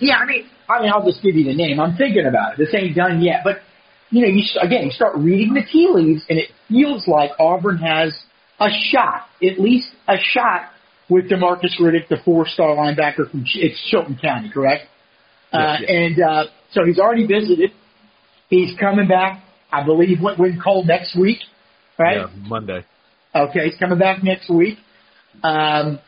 Yeah, 0.00 0.17
I 0.19 0.26
mean, 0.26 0.46
I 0.69 0.81
mean, 0.81 0.93
I'll 0.93 1.05
just 1.05 1.23
give 1.23 1.34
you 1.34 1.44
the 1.44 1.55
name. 1.55 1.81
I'm 1.81 1.96
thinking 1.96 2.26
about 2.26 2.52
it. 2.52 2.58
This 2.58 2.73
ain't 2.73 2.94
done 2.94 3.20
yet, 3.20 3.43
but 3.43 3.62
you 4.11 4.23
know, 4.23 4.29
you 4.29 4.43
again, 4.62 4.84
you 4.84 4.91
start 4.93 5.17
reading 5.17 5.55
the 5.55 5.62
tea 5.62 5.88
leaves, 5.91 6.25
and 6.31 6.38
it 6.38 6.50
feels 6.69 7.06
like 7.08 7.32
Auburn 7.38 7.79
has 7.79 8.17
a 8.60 8.70
shot, 8.70 9.28
at 9.42 9.58
least 9.60 9.88
a 10.06 10.16
shot, 10.18 10.70
with 11.08 11.30
Demarcus 11.30 11.80
Riddick, 11.80 12.08
the 12.08 12.18
four-star 12.24 12.76
linebacker 12.76 13.30
from 13.30 13.44
Ch- 13.44 13.56
it's 13.56 13.80
Chilton 13.90 14.18
County, 14.20 14.50
correct? 14.52 14.84
Uh, 15.52 15.58
Yes, 15.58 15.80
yes. 15.80 15.90
and 15.90 16.22
uh, 16.22 16.44
so 16.72 16.84
he's 16.84 16.98
already 16.98 17.26
visited. 17.26 17.70
He's 18.50 18.78
coming 18.78 19.08
back, 19.08 19.42
I 19.72 19.84
believe, 19.84 20.20
when, 20.20 20.36
when 20.36 20.60
Cole 20.62 20.84
next 20.84 21.16
week, 21.16 21.38
right? 21.98 22.18
Yeah, 22.18 22.26
Monday. 22.46 22.84
Okay, 23.34 23.70
he's 23.70 23.78
coming 23.78 23.98
back 23.98 24.22
next 24.22 24.50
week. 24.50 24.78
Um, 25.42 25.98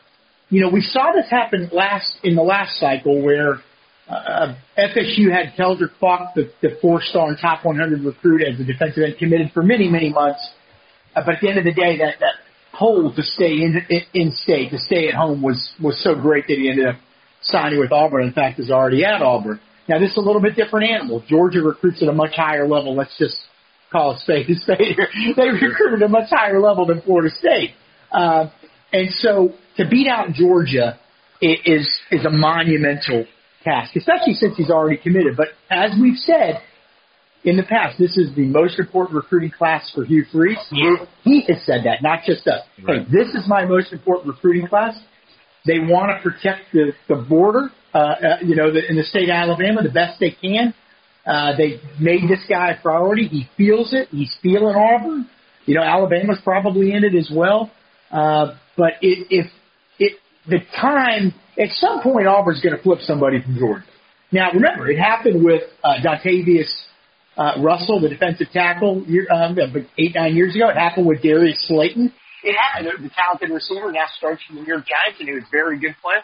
you 0.49 0.61
know, 0.61 0.69
we 0.69 0.81
saw 0.81 1.11
this 1.13 1.29
happen 1.29 1.69
last 1.71 2.17
in 2.23 2.35
the 2.35 2.43
last 2.43 2.79
cycle 2.79 3.23
where 3.23 3.55
uh, 4.09 4.53
FSU 4.77 5.31
had 5.31 5.53
Keldrick 5.57 5.91
Faulk, 5.99 6.35
the, 6.35 6.51
the 6.61 6.77
four-star 6.81 7.29
and 7.29 7.37
top 7.39 7.63
100 7.65 8.01
recruit, 8.03 8.41
as 8.43 8.59
a 8.59 8.63
defensive 8.63 9.03
end, 9.03 9.15
committed 9.17 9.51
for 9.53 9.63
many, 9.63 9.87
many 9.89 10.11
months. 10.11 10.41
Uh, 11.15 11.21
but 11.25 11.35
at 11.35 11.41
the 11.41 11.49
end 11.49 11.57
of 11.57 11.63
the 11.63 11.73
day, 11.73 11.97
that 11.97 12.15
that 12.19 12.33
pull 12.77 13.13
to 13.13 13.21
stay 13.21 13.53
in, 13.61 13.81
in 13.89 14.01
in 14.13 14.31
state, 14.31 14.71
to 14.71 14.77
stay 14.77 15.07
at 15.07 15.13
home, 15.13 15.41
was 15.41 15.71
was 15.81 16.01
so 16.03 16.15
great 16.15 16.47
that 16.47 16.57
he 16.57 16.69
ended 16.69 16.87
up 16.87 16.95
signing 17.41 17.79
with 17.79 17.91
Auburn. 17.91 18.23
In 18.23 18.33
fact, 18.33 18.59
is 18.59 18.71
already 18.71 19.03
at 19.05 19.21
Auburn. 19.21 19.59
Now, 19.87 19.99
this 19.99 20.11
is 20.11 20.17
a 20.17 20.21
little 20.21 20.41
bit 20.41 20.55
different 20.55 20.89
animal. 20.89 21.23
Georgia 21.27 21.61
recruits 21.61 22.01
at 22.01 22.07
a 22.07 22.13
much 22.13 22.35
higher 22.35 22.67
level. 22.67 22.95
Let's 22.95 23.17
just 23.17 23.35
call 23.91 24.13
it 24.13 24.19
spade 24.19 24.49
a 24.49 24.55
spade 24.55 24.95
here. 24.95 25.07
They 25.35 25.49
recruited 25.49 26.01
at 26.01 26.05
a 26.05 26.09
much 26.09 26.29
higher 26.29 26.59
level 26.59 26.85
than 26.85 27.01
Florida 27.01 27.33
State. 27.35 27.71
Uh, 28.11 28.49
and 28.93 29.09
so 29.11 29.53
to 29.77 29.87
beat 29.89 30.07
out 30.07 30.33
Georgia 30.33 30.99
is 31.41 31.89
is 32.11 32.25
a 32.25 32.29
monumental 32.29 33.25
task, 33.63 33.95
especially 33.95 34.33
since 34.33 34.55
he's 34.57 34.69
already 34.69 34.97
committed. 34.97 35.35
But 35.35 35.47
as 35.69 35.91
we've 35.99 36.17
said 36.17 36.61
in 37.43 37.57
the 37.57 37.63
past, 37.63 37.97
this 37.97 38.17
is 38.17 38.33
the 38.35 38.45
most 38.45 38.79
important 38.79 39.15
recruiting 39.15 39.51
class 39.51 39.89
for 39.93 40.05
Hugh 40.05 40.25
Freeze. 40.31 40.57
He 41.23 41.43
has 41.47 41.65
said 41.65 41.81
that, 41.85 42.01
not 42.01 42.19
just 42.25 42.47
us. 42.47 42.61
Right. 42.83 42.99
Hey, 42.99 43.05
this 43.11 43.33
is 43.33 43.47
my 43.47 43.65
most 43.65 43.91
important 43.91 44.35
recruiting 44.35 44.67
class. 44.67 44.99
They 45.65 45.79
want 45.79 46.11
to 46.11 46.29
protect 46.29 46.71
the, 46.73 46.91
the 47.07 47.15
border, 47.15 47.69
uh, 47.93 47.97
uh, 47.97 48.13
you 48.43 48.55
know, 48.55 48.71
the, 48.71 48.87
in 48.87 48.95
the 48.95 49.03
state 49.03 49.29
of 49.29 49.33
Alabama 49.33 49.83
the 49.83 49.89
best 49.89 50.19
they 50.19 50.31
can. 50.31 50.73
Uh, 51.25 51.55
they 51.55 51.79
made 51.99 52.23
this 52.29 52.43
guy 52.49 52.71
a 52.71 52.81
priority. 52.81 53.27
He 53.27 53.47
feels 53.57 53.93
it. 53.93 54.07
He's 54.09 54.35
feeling 54.41 54.75
Auburn. 54.75 55.29
You 55.65 55.75
know, 55.75 55.83
Alabama's 55.83 56.39
probably 56.43 56.93
in 56.93 57.03
it 57.03 57.15
as 57.15 57.31
well. 57.33 57.71
Uh, 58.11 58.55
but 58.75 58.93
it, 59.01 59.27
if 59.29 59.45
it, 59.99 60.17
the 60.47 60.59
time, 60.79 61.33
at 61.59 61.69
some 61.73 62.01
point, 62.01 62.27
Auburn's 62.27 62.61
going 62.61 62.75
to 62.75 62.81
flip 62.81 62.99
somebody 63.01 63.41
from 63.41 63.57
Georgia. 63.57 63.85
Now, 64.31 64.51
remember, 64.51 64.89
it 64.89 64.97
happened 64.97 65.43
with 65.43 65.61
uh, 65.83 65.95
Dontavius 66.03 66.69
uh, 67.37 67.53
Russell, 67.61 67.99
the 68.01 68.09
defensive 68.09 68.47
tackle, 68.51 69.03
year, 69.07 69.27
um, 69.31 69.57
eight 69.97 70.15
nine 70.15 70.35
years 70.35 70.55
ago. 70.55 70.69
It 70.69 70.77
happened 70.77 71.05
with 71.05 71.21
Darius 71.21 71.65
Slayton. 71.67 72.13
It 72.43 72.55
had 72.55 72.85
the 72.85 73.09
talented 73.15 73.51
receiver 73.51 73.91
now 73.91 74.05
starts 74.17 74.41
from 74.43 74.57
the 74.57 74.61
New 74.63 74.67
York 74.67 74.85
Giants, 74.87 75.19
and 75.19 75.29
he 75.29 75.35
was 75.35 75.43
very 75.51 75.79
good 75.79 75.95
player. 76.01 76.23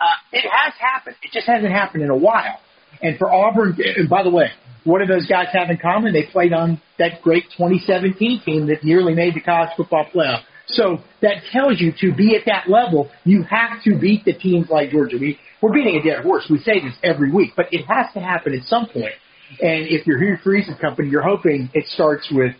Uh, 0.00 0.04
it 0.32 0.48
has 0.48 0.72
happened. 0.78 1.16
It 1.22 1.32
just 1.32 1.46
hasn't 1.46 1.72
happened 1.72 2.02
in 2.02 2.10
a 2.10 2.16
while. 2.16 2.60
And 3.02 3.18
for 3.18 3.30
Auburn, 3.30 3.76
and 3.96 4.08
by 4.08 4.22
the 4.22 4.30
way, 4.30 4.48
what 4.84 5.00
do 5.00 5.06
those 5.06 5.26
guys 5.26 5.48
have 5.52 5.70
in 5.70 5.76
common? 5.76 6.12
They 6.12 6.24
played 6.24 6.52
on 6.52 6.80
that 6.98 7.20
great 7.22 7.44
2017 7.56 8.42
team 8.44 8.66
that 8.68 8.82
nearly 8.82 9.14
made 9.14 9.34
the 9.34 9.40
college 9.40 9.70
football 9.76 10.06
playoff. 10.14 10.42
So 10.68 10.98
that 11.22 11.42
tells 11.52 11.80
you 11.80 11.92
to 12.00 12.14
be 12.14 12.36
at 12.36 12.42
that 12.46 12.68
level, 12.68 13.10
you 13.24 13.42
have 13.42 13.82
to 13.84 13.98
beat 13.98 14.24
the 14.24 14.34
teams 14.34 14.68
like 14.70 14.90
Georgia. 14.90 15.16
We, 15.18 15.38
we're 15.62 15.72
beating 15.72 15.96
a 15.96 16.02
dead 16.02 16.22
horse. 16.22 16.46
We 16.50 16.58
say 16.58 16.80
this 16.80 16.94
every 17.02 17.30
week, 17.30 17.52
but 17.56 17.66
it 17.72 17.84
has 17.86 18.12
to 18.14 18.20
happen 18.20 18.54
at 18.54 18.64
some 18.64 18.86
point. 18.86 19.12
And 19.60 19.86
if 19.88 20.06
you're 20.06 20.18
Hugh 20.18 20.36
Freeze 20.42 20.68
and 20.68 20.78
company, 20.78 21.08
you're 21.08 21.22
hoping 21.22 21.70
it 21.74 21.86
starts 21.86 22.28
with 22.30 22.54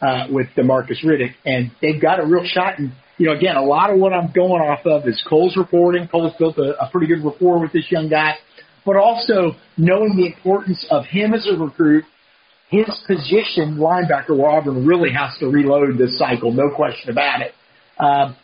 uh, 0.00 0.26
with 0.30 0.48
Demarcus 0.56 1.02
Riddick, 1.04 1.34
and 1.46 1.70
they've 1.80 2.00
got 2.00 2.20
a 2.20 2.26
real 2.26 2.44
shot. 2.44 2.78
And 2.78 2.92
you 3.16 3.26
know, 3.26 3.32
again, 3.32 3.56
a 3.56 3.64
lot 3.64 3.90
of 3.90 3.98
what 3.98 4.12
I'm 4.12 4.32
going 4.32 4.60
off 4.60 4.84
of 4.84 5.08
is 5.08 5.22
Cole's 5.28 5.56
reporting. 5.56 6.08
Cole's 6.08 6.34
built 6.38 6.58
a, 6.58 6.74
a 6.84 6.90
pretty 6.90 7.06
good 7.06 7.24
rapport 7.24 7.58
with 7.60 7.72
this 7.72 7.90
young 7.90 8.08
guy, 8.08 8.34
but 8.84 8.96
also 8.96 9.52
knowing 9.76 10.16
the 10.16 10.26
importance 10.26 10.84
of 10.90 11.04
him 11.06 11.32
as 11.32 11.46
a 11.46 11.56
recruit, 11.56 12.04
his 12.68 12.86
position 13.06 13.76
linebacker, 13.76 14.36
where 14.36 14.50
Auburn 14.50 14.86
really 14.86 15.10
has 15.12 15.38
to 15.38 15.46
reload 15.46 15.96
this 15.96 16.18
cycle, 16.18 16.52
no 16.52 16.70
question 16.74 17.10
about 17.10 17.40
it. 17.40 17.52
Um, 17.98 18.36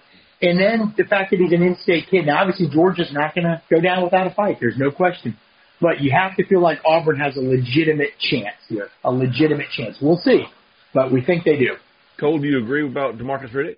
and 0.42 0.58
then 0.58 0.94
the 0.96 1.04
fact 1.04 1.32
that 1.32 1.40
he's 1.40 1.52
an 1.52 1.62
in-state 1.62 2.06
kid. 2.10 2.26
Now, 2.26 2.40
obviously, 2.40 2.68
Georgia's 2.72 3.12
not 3.12 3.34
going 3.34 3.44
to 3.44 3.60
go 3.70 3.80
down 3.80 4.02
without 4.02 4.26
a 4.26 4.30
fight. 4.30 4.56
There's 4.60 4.78
no 4.78 4.90
question. 4.90 5.36
But 5.80 6.00
you 6.00 6.12
have 6.12 6.36
to 6.36 6.46
feel 6.46 6.60
like 6.60 6.78
Auburn 6.84 7.18
has 7.18 7.36
a 7.36 7.40
legitimate 7.40 8.10
chance 8.18 8.56
here, 8.68 8.88
a 9.02 9.10
legitimate 9.10 9.68
chance. 9.74 9.96
We'll 10.00 10.18
see, 10.18 10.44
but 10.92 11.12
we 11.12 11.24
think 11.24 11.44
they 11.44 11.56
do. 11.56 11.76
Cole, 12.18 12.38
do 12.38 12.46
you 12.46 12.58
agree 12.58 12.86
about 12.86 13.16
Demarcus 13.16 13.52
Riddick? 13.54 13.76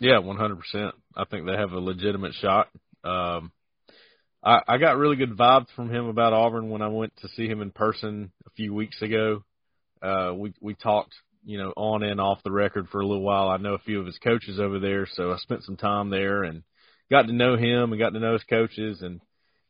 Yeah, 0.00 0.20
100%. 0.20 0.92
I 1.14 1.24
think 1.24 1.46
they 1.46 1.52
have 1.52 1.72
a 1.72 1.78
legitimate 1.78 2.34
shot. 2.34 2.68
Um, 3.04 3.52
I, 4.42 4.60
I 4.66 4.78
got 4.78 4.96
really 4.96 5.16
good 5.16 5.36
vibes 5.36 5.68
from 5.76 5.90
him 5.90 6.06
about 6.06 6.32
Auburn 6.32 6.70
when 6.70 6.82
I 6.82 6.88
went 6.88 7.12
to 7.18 7.28
see 7.28 7.46
him 7.46 7.60
in 7.60 7.70
person 7.70 8.32
a 8.46 8.50
few 8.50 8.74
weeks 8.74 9.00
ago. 9.02 9.44
Uh, 10.02 10.32
we 10.34 10.54
we 10.60 10.74
talked, 10.74 11.12
you 11.44 11.58
know, 11.58 11.72
on 11.76 12.02
and 12.02 12.20
off 12.20 12.42
the 12.42 12.50
record 12.50 12.88
for 12.88 13.00
a 13.00 13.06
little 13.06 13.22
while. 13.22 13.48
I 13.48 13.58
know 13.58 13.74
a 13.74 13.78
few 13.78 14.00
of 14.00 14.06
his 14.06 14.18
coaches 14.18 14.58
over 14.58 14.78
there, 14.78 15.06
so 15.12 15.30
I 15.30 15.36
spent 15.36 15.64
some 15.64 15.76
time 15.76 16.08
there 16.08 16.42
and 16.42 16.62
got 17.10 17.26
to 17.26 17.34
know 17.34 17.56
him 17.56 17.92
and 17.92 18.00
got 18.00 18.14
to 18.14 18.20
know 18.20 18.32
his 18.32 18.44
coaches 18.44 19.02
and 19.02 19.20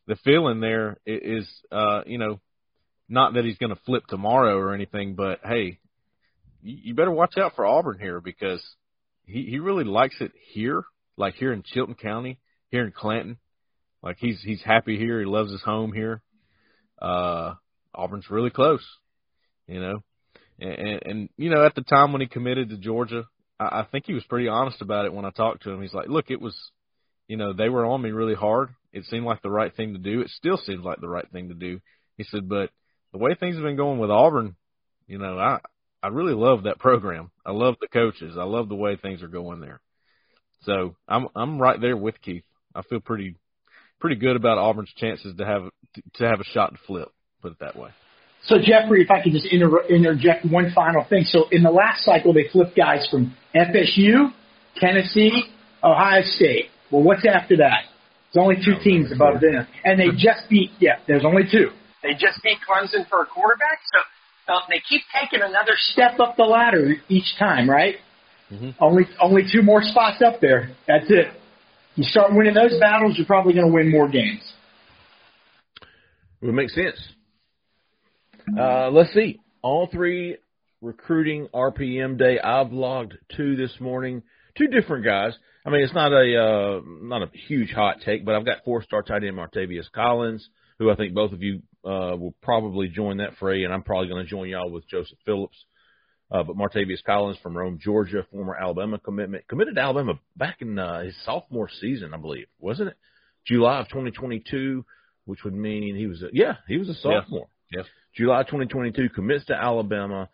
the 0.07 0.15
feeling 0.23 0.59
there 0.59 0.97
is, 1.05 1.47
uh, 1.71 2.01
you 2.05 2.17
know, 2.17 2.39
not 3.07 3.33
that 3.33 3.45
he's 3.45 3.57
going 3.57 3.73
to 3.73 3.81
flip 3.85 4.03
tomorrow 4.07 4.55
or 4.57 4.73
anything, 4.73 5.15
but 5.15 5.39
hey, 5.43 5.79
you 6.61 6.93
better 6.93 7.11
watch 7.11 7.33
out 7.37 7.55
for 7.55 7.65
Auburn 7.65 7.97
here 7.99 8.21
because 8.21 8.63
he 9.25 9.47
he 9.49 9.59
really 9.59 9.83
likes 9.83 10.15
it 10.21 10.31
here, 10.53 10.83
like 11.17 11.35
here 11.35 11.53
in 11.53 11.63
Chilton 11.65 11.95
County, 11.95 12.39
here 12.69 12.85
in 12.85 12.91
Clanton. 12.91 13.37
Like 14.03 14.17
he's 14.19 14.41
he's 14.43 14.61
happy 14.63 14.97
here. 14.97 15.19
He 15.19 15.25
loves 15.25 15.51
his 15.51 15.61
home 15.61 15.91
here. 15.91 16.21
Uh, 17.01 17.55
Auburn's 17.93 18.29
really 18.29 18.51
close, 18.51 18.85
you 19.67 19.81
know, 19.81 20.03
and, 20.59 20.71
and, 20.71 21.01
and 21.05 21.29
you 21.37 21.49
know 21.49 21.65
at 21.65 21.75
the 21.75 21.81
time 21.81 22.11
when 22.11 22.21
he 22.21 22.27
committed 22.27 22.69
to 22.69 22.77
Georgia, 22.77 23.25
I, 23.59 23.81
I 23.81 23.87
think 23.91 24.05
he 24.05 24.13
was 24.13 24.23
pretty 24.25 24.47
honest 24.47 24.81
about 24.81 25.05
it 25.05 25.13
when 25.13 25.25
I 25.25 25.31
talked 25.31 25.63
to 25.63 25.71
him. 25.71 25.81
He's 25.81 25.93
like, 25.93 26.07
look, 26.07 26.29
it 26.29 26.41
was, 26.41 26.55
you 27.31 27.37
know, 27.37 27.53
they 27.53 27.69
were 27.69 27.85
on 27.85 28.01
me 28.01 28.11
really 28.11 28.35
hard, 28.35 28.71
it 28.91 29.05
seemed 29.05 29.25
like 29.25 29.41
the 29.41 29.49
right 29.49 29.73
thing 29.73 29.93
to 29.93 29.99
do. 29.99 30.19
It 30.19 30.29
still 30.31 30.57
seems 30.57 30.83
like 30.83 30.99
the 30.99 31.07
right 31.07 31.25
thing 31.31 31.47
to 31.47 31.53
do. 31.53 31.79
He 32.17 32.25
said, 32.25 32.49
but 32.49 32.71
the 33.13 33.19
way 33.19 33.35
things 33.35 33.55
have 33.55 33.63
been 33.63 33.77
going 33.77 33.99
with 33.99 34.11
Auburn, 34.11 34.57
you 35.07 35.17
know, 35.17 35.39
I 35.39 35.59
I 36.03 36.09
really 36.09 36.33
love 36.33 36.63
that 36.63 36.77
program. 36.77 37.31
I 37.45 37.51
love 37.51 37.75
the 37.79 37.87
coaches. 37.87 38.35
I 38.37 38.43
love 38.43 38.67
the 38.67 38.75
way 38.75 38.97
things 38.97 39.23
are 39.23 39.29
going 39.29 39.61
there. 39.61 39.79
So 40.63 40.97
I'm 41.07 41.29
I'm 41.33 41.57
right 41.57 41.79
there 41.79 41.95
with 41.95 42.21
Keith. 42.21 42.43
I 42.75 42.81
feel 42.81 42.99
pretty 42.99 43.37
pretty 44.01 44.17
good 44.17 44.35
about 44.35 44.57
Auburn's 44.57 44.91
chances 44.97 45.33
to 45.37 45.45
have 45.45 45.69
to 46.15 46.27
have 46.27 46.41
a 46.41 46.45
shot 46.51 46.73
to 46.73 46.79
flip. 46.85 47.13
Put 47.41 47.53
it 47.53 47.59
that 47.61 47.77
way. 47.77 47.91
So 48.43 48.57
Jeffrey, 48.57 49.03
if 49.03 49.09
I 49.09 49.23
could 49.23 49.31
just 49.31 49.47
inter- 49.49 49.85
interject 49.87 50.45
one 50.45 50.73
final 50.75 51.05
thing. 51.05 51.23
So 51.23 51.45
in 51.49 51.63
the 51.63 51.71
last 51.71 52.03
cycle, 52.03 52.33
they 52.33 52.49
flipped 52.51 52.75
guys 52.75 53.07
from 53.09 53.37
FSU, 53.55 54.33
Tennessee, 54.75 55.45
Ohio 55.81 56.23
State. 56.23 56.65
Well, 56.91 57.03
what's 57.03 57.25
after 57.25 57.57
that? 57.57 57.85
There's 58.33 58.43
only 58.43 58.57
two 58.63 58.75
teams 58.83 59.11
above 59.11 59.41
them, 59.41 59.67
and 59.83 59.99
they 59.99 60.09
just 60.11 60.49
beat. 60.49 60.71
Yeah, 60.79 60.99
there's 61.07 61.25
only 61.25 61.43
two. 61.51 61.69
They 62.03 62.13
just 62.13 62.41
beat 62.43 62.57
Clemson 62.67 63.07
for 63.09 63.21
a 63.21 63.25
quarterback, 63.25 63.79
so 63.93 64.53
uh, 64.53 64.59
they 64.69 64.81
keep 64.87 65.01
taking 65.21 65.41
another 65.41 65.73
step 65.75 66.19
up 66.19 66.37
the 66.37 66.43
ladder 66.43 66.95
each 67.09 67.35
time, 67.37 67.69
right? 67.69 67.95
Mm-hmm. 68.51 68.69
Only 68.79 69.03
only 69.21 69.43
two 69.51 69.61
more 69.61 69.81
spots 69.81 70.21
up 70.25 70.41
there. 70.41 70.71
That's 70.87 71.05
it. 71.09 71.27
You 71.95 72.03
start 72.05 72.33
winning 72.33 72.53
those 72.53 72.79
battles, 72.79 73.17
you're 73.17 73.27
probably 73.27 73.53
going 73.53 73.67
to 73.67 73.73
win 73.73 73.91
more 73.91 74.07
games. 74.07 74.41
It 76.41 76.45
would 76.45 76.55
make 76.55 76.69
sense. 76.69 76.97
Uh, 78.57 78.89
let's 78.89 79.13
see. 79.13 79.39
On 79.61 79.87
three 79.89 80.37
recruiting 80.81 81.47
RPM 81.53 82.17
day. 82.17 82.39
I've 82.39 82.71
logged 82.71 83.13
two 83.35 83.55
this 83.55 83.75
morning. 83.79 84.23
Two 84.57 84.67
different 84.67 85.05
guys. 85.05 85.33
I 85.65 85.69
mean, 85.69 85.81
it's 85.81 85.93
not 85.93 86.11
a 86.11 86.43
uh, 86.43 86.81
not 86.85 87.21
a 87.21 87.29
huge 87.47 87.71
hot 87.71 87.97
take, 88.03 88.25
but 88.25 88.35
I've 88.35 88.45
got 88.45 88.63
four 88.65 88.83
star 88.83 89.03
tight 89.03 89.23
end 89.23 89.37
Martavius 89.37 89.91
Collins, 89.93 90.47
who 90.79 90.89
I 90.89 90.95
think 90.95 91.13
both 91.13 91.33
of 91.33 91.43
you 91.43 91.61
uh, 91.85 92.17
will 92.17 92.33
probably 92.41 92.87
join 92.87 93.17
that 93.17 93.37
fray, 93.39 93.63
and 93.63 93.73
I'm 93.73 93.83
probably 93.83 94.07
going 94.07 94.23
to 94.23 94.29
join 94.29 94.49
y'all 94.49 94.71
with 94.71 94.87
Joseph 94.87 95.17
Phillips. 95.25 95.57
Uh, 96.31 96.43
but 96.43 96.55
Martavius 96.55 97.03
Collins 97.05 97.37
from 97.43 97.57
Rome, 97.57 97.77
Georgia, 97.81 98.25
former 98.31 98.55
Alabama 98.55 98.97
commitment, 98.97 99.47
committed 99.49 99.75
to 99.75 99.81
Alabama 99.81 100.13
back 100.37 100.61
in 100.61 100.79
uh, 100.79 101.01
his 101.01 101.15
sophomore 101.25 101.69
season, 101.81 102.13
I 102.13 102.17
believe, 102.17 102.47
wasn't 102.57 102.89
it? 102.89 102.97
July 103.45 103.81
of 103.81 103.89
2022, 103.89 104.85
which 105.25 105.43
would 105.43 105.53
mean 105.53 105.95
he 105.95 106.07
was 106.07 106.21
a 106.21 106.29
yeah 106.33 106.55
he 106.67 106.77
was 106.77 106.89
a 106.89 106.93
sophomore. 106.95 107.47
Yeah. 107.71 107.79
yeah. 107.79 107.83
July 108.15 108.43
2022 108.43 109.09
commits 109.09 109.45
to 109.45 109.53
Alabama 109.53 110.29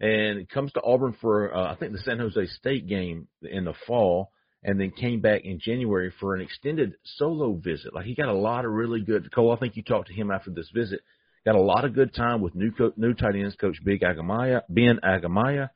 and 0.00 0.48
comes 0.48 0.72
to 0.72 0.82
Auburn 0.82 1.16
for 1.20 1.54
uh, 1.54 1.72
I 1.72 1.76
think 1.76 1.92
the 1.92 1.98
San 1.98 2.18
Jose 2.18 2.46
State 2.58 2.86
game 2.86 3.28
in 3.42 3.64
the 3.64 3.74
fall 3.86 4.30
and 4.62 4.78
then 4.78 4.90
came 4.90 5.20
back 5.20 5.42
in 5.44 5.58
January 5.58 6.12
for 6.20 6.34
an 6.34 6.42
extended 6.42 6.94
solo 7.04 7.54
visit. 7.54 7.94
Like 7.94 8.04
he 8.04 8.14
got 8.14 8.28
a 8.28 8.34
lot 8.34 8.64
of 8.64 8.72
really 8.72 9.00
good. 9.00 9.32
Cole, 9.34 9.52
I 9.52 9.56
think 9.56 9.76
you 9.76 9.82
talked 9.82 10.08
to 10.08 10.14
him 10.14 10.30
after 10.30 10.50
this 10.50 10.70
visit. 10.74 11.00
Got 11.44 11.54
a 11.54 11.60
lot 11.60 11.86
of 11.86 11.94
good 11.94 12.14
time 12.14 12.42
with 12.42 12.54
new 12.54 12.70
co- 12.70 12.92
new 12.96 13.14
tight 13.14 13.34
ends 13.34 13.56
coach 13.56 13.76
Big 13.82 14.02
Aigamaua, 14.02 14.62
Ben 14.68 15.00
Aigamaua. 15.02 15.70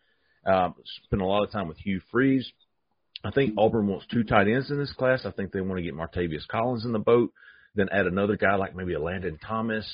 Uh, 0.46 0.70
spent 1.06 1.22
a 1.22 1.26
lot 1.26 1.42
of 1.42 1.50
time 1.50 1.68
with 1.68 1.78
Hugh 1.78 2.02
Freeze. 2.10 2.50
I 3.24 3.30
think 3.30 3.54
Auburn 3.56 3.86
wants 3.86 4.06
two 4.12 4.24
tight 4.24 4.48
ends 4.48 4.70
in 4.70 4.78
this 4.78 4.92
class. 4.92 5.24
I 5.24 5.30
think 5.30 5.52
they 5.52 5.62
want 5.62 5.78
to 5.78 5.82
get 5.82 5.94
Martavius 5.94 6.46
Collins 6.46 6.84
in 6.84 6.92
the 6.92 6.98
boat, 6.98 7.32
then 7.74 7.88
add 7.90 8.06
another 8.06 8.36
guy 8.36 8.56
like 8.56 8.76
maybe 8.76 8.92
a 8.92 9.00
Landen 9.00 9.38
Thomas 9.38 9.86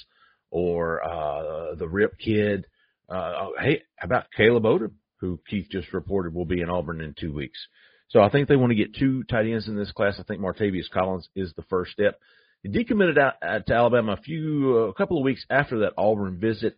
or 0.51 1.01
uh, 1.05 1.77
the 1.77 1.87
Rip 1.87 2.19
kid. 2.19 2.67
Uh, 3.09 3.51
hey, 3.61 3.83
how 3.95 4.07
about 4.07 4.27
Caleb 4.37 4.65
Odom, 4.65 4.93
who 5.21 5.39
Keith 5.49 5.69
just 5.71 5.93
reported 5.93 6.35
will 6.35 6.45
be 6.45 6.61
in 6.61 6.69
Auburn 6.69 7.01
in 7.01 7.15
two 7.19 7.33
weeks. 7.33 7.59
So 8.11 8.21
I 8.21 8.29
think 8.29 8.49
they 8.49 8.57
want 8.57 8.71
to 8.71 8.77
get 8.77 8.95
two 8.95 9.23
tight 9.25 9.47
ends 9.47 9.69
in 9.69 9.77
this 9.77 9.93
class. 9.93 10.17
I 10.19 10.25
think 10.25 10.41
Martavius 10.41 10.91
Collins 10.93 11.29
is 11.35 11.53
the 11.57 11.63
first 11.63 11.93
step. 11.93 12.19
He 12.63 12.69
decommitted 12.69 13.19
out, 13.19 13.35
out 13.43 13.67
to 13.67 13.75
Alabama 13.75 14.13
a 14.13 14.23
few, 14.23 14.75
uh, 14.77 14.91
a 14.91 14.95
couple 14.95 15.17
of 15.17 15.25
weeks 15.25 15.45
after 15.49 15.81
that 15.81 15.95
Auburn 15.97 16.39
visit, 16.39 16.77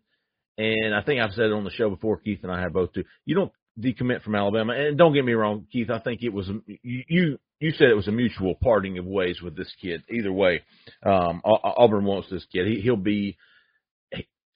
and 0.59 0.95
I 0.95 1.03
think 1.03 1.21
I've 1.21 1.33
said 1.33 1.47
it 1.47 1.53
on 1.53 1.65
the 1.65 1.71
show 1.71 1.91
before. 1.91 2.19
Keith 2.19 2.41
and 2.43 2.53
I 2.53 2.61
have 2.61 2.73
both 2.73 2.93
too. 2.93 3.05
You 3.25 3.35
don't 3.35 3.53
decommit 3.81 4.23
from 4.23 4.35
Alabama, 4.35 4.75
and 4.75 4.99
don't 4.99 5.15
get 5.15 5.25
me 5.25 5.33
wrong, 5.33 5.67
Keith. 5.73 5.91
I 5.91 5.99
think 5.99 6.23
it 6.23 6.33
was. 6.33 6.49
You, 6.83 7.39
you 7.59 7.73
said 7.73 7.89
it 7.89 7.97
was 7.97 8.09
a 8.09 8.13
mutual 8.13 8.55
parting 8.55 8.99
of 8.99 9.07
ways 9.07 9.41
with 9.43 9.57
this 9.57 9.73
kid. 9.81 10.03
Either 10.11 10.33
way, 10.33 10.63
um, 11.05 11.41
Auburn 11.45 12.05
wants 12.05 12.29
this 12.31 12.47
kid. 12.53 12.67
He, 12.67 12.81
he'll 12.81 12.97
be. 12.97 13.37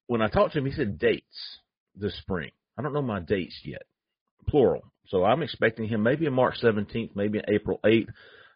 When 0.06 0.23
I 0.23 0.28
talked 0.28 0.52
to 0.52 0.59
him, 0.59 0.66
he 0.66 0.73
said 0.73 0.99
dates 0.99 1.25
this 1.97 2.16
spring. 2.18 2.50
I 2.78 2.83
don't 2.83 2.92
know 2.92 3.02
my 3.02 3.21
dates 3.21 3.59
yet, 3.64 3.83
plural. 4.49 4.85
So 5.08 5.25
I'm 5.25 5.42
expecting 5.42 5.88
him 5.88 6.02
maybe 6.02 6.26
on 6.26 6.32
March 6.32 6.56
17th, 6.62 7.10
maybe 7.14 7.40
April 7.48 7.80
8th. 7.84 8.08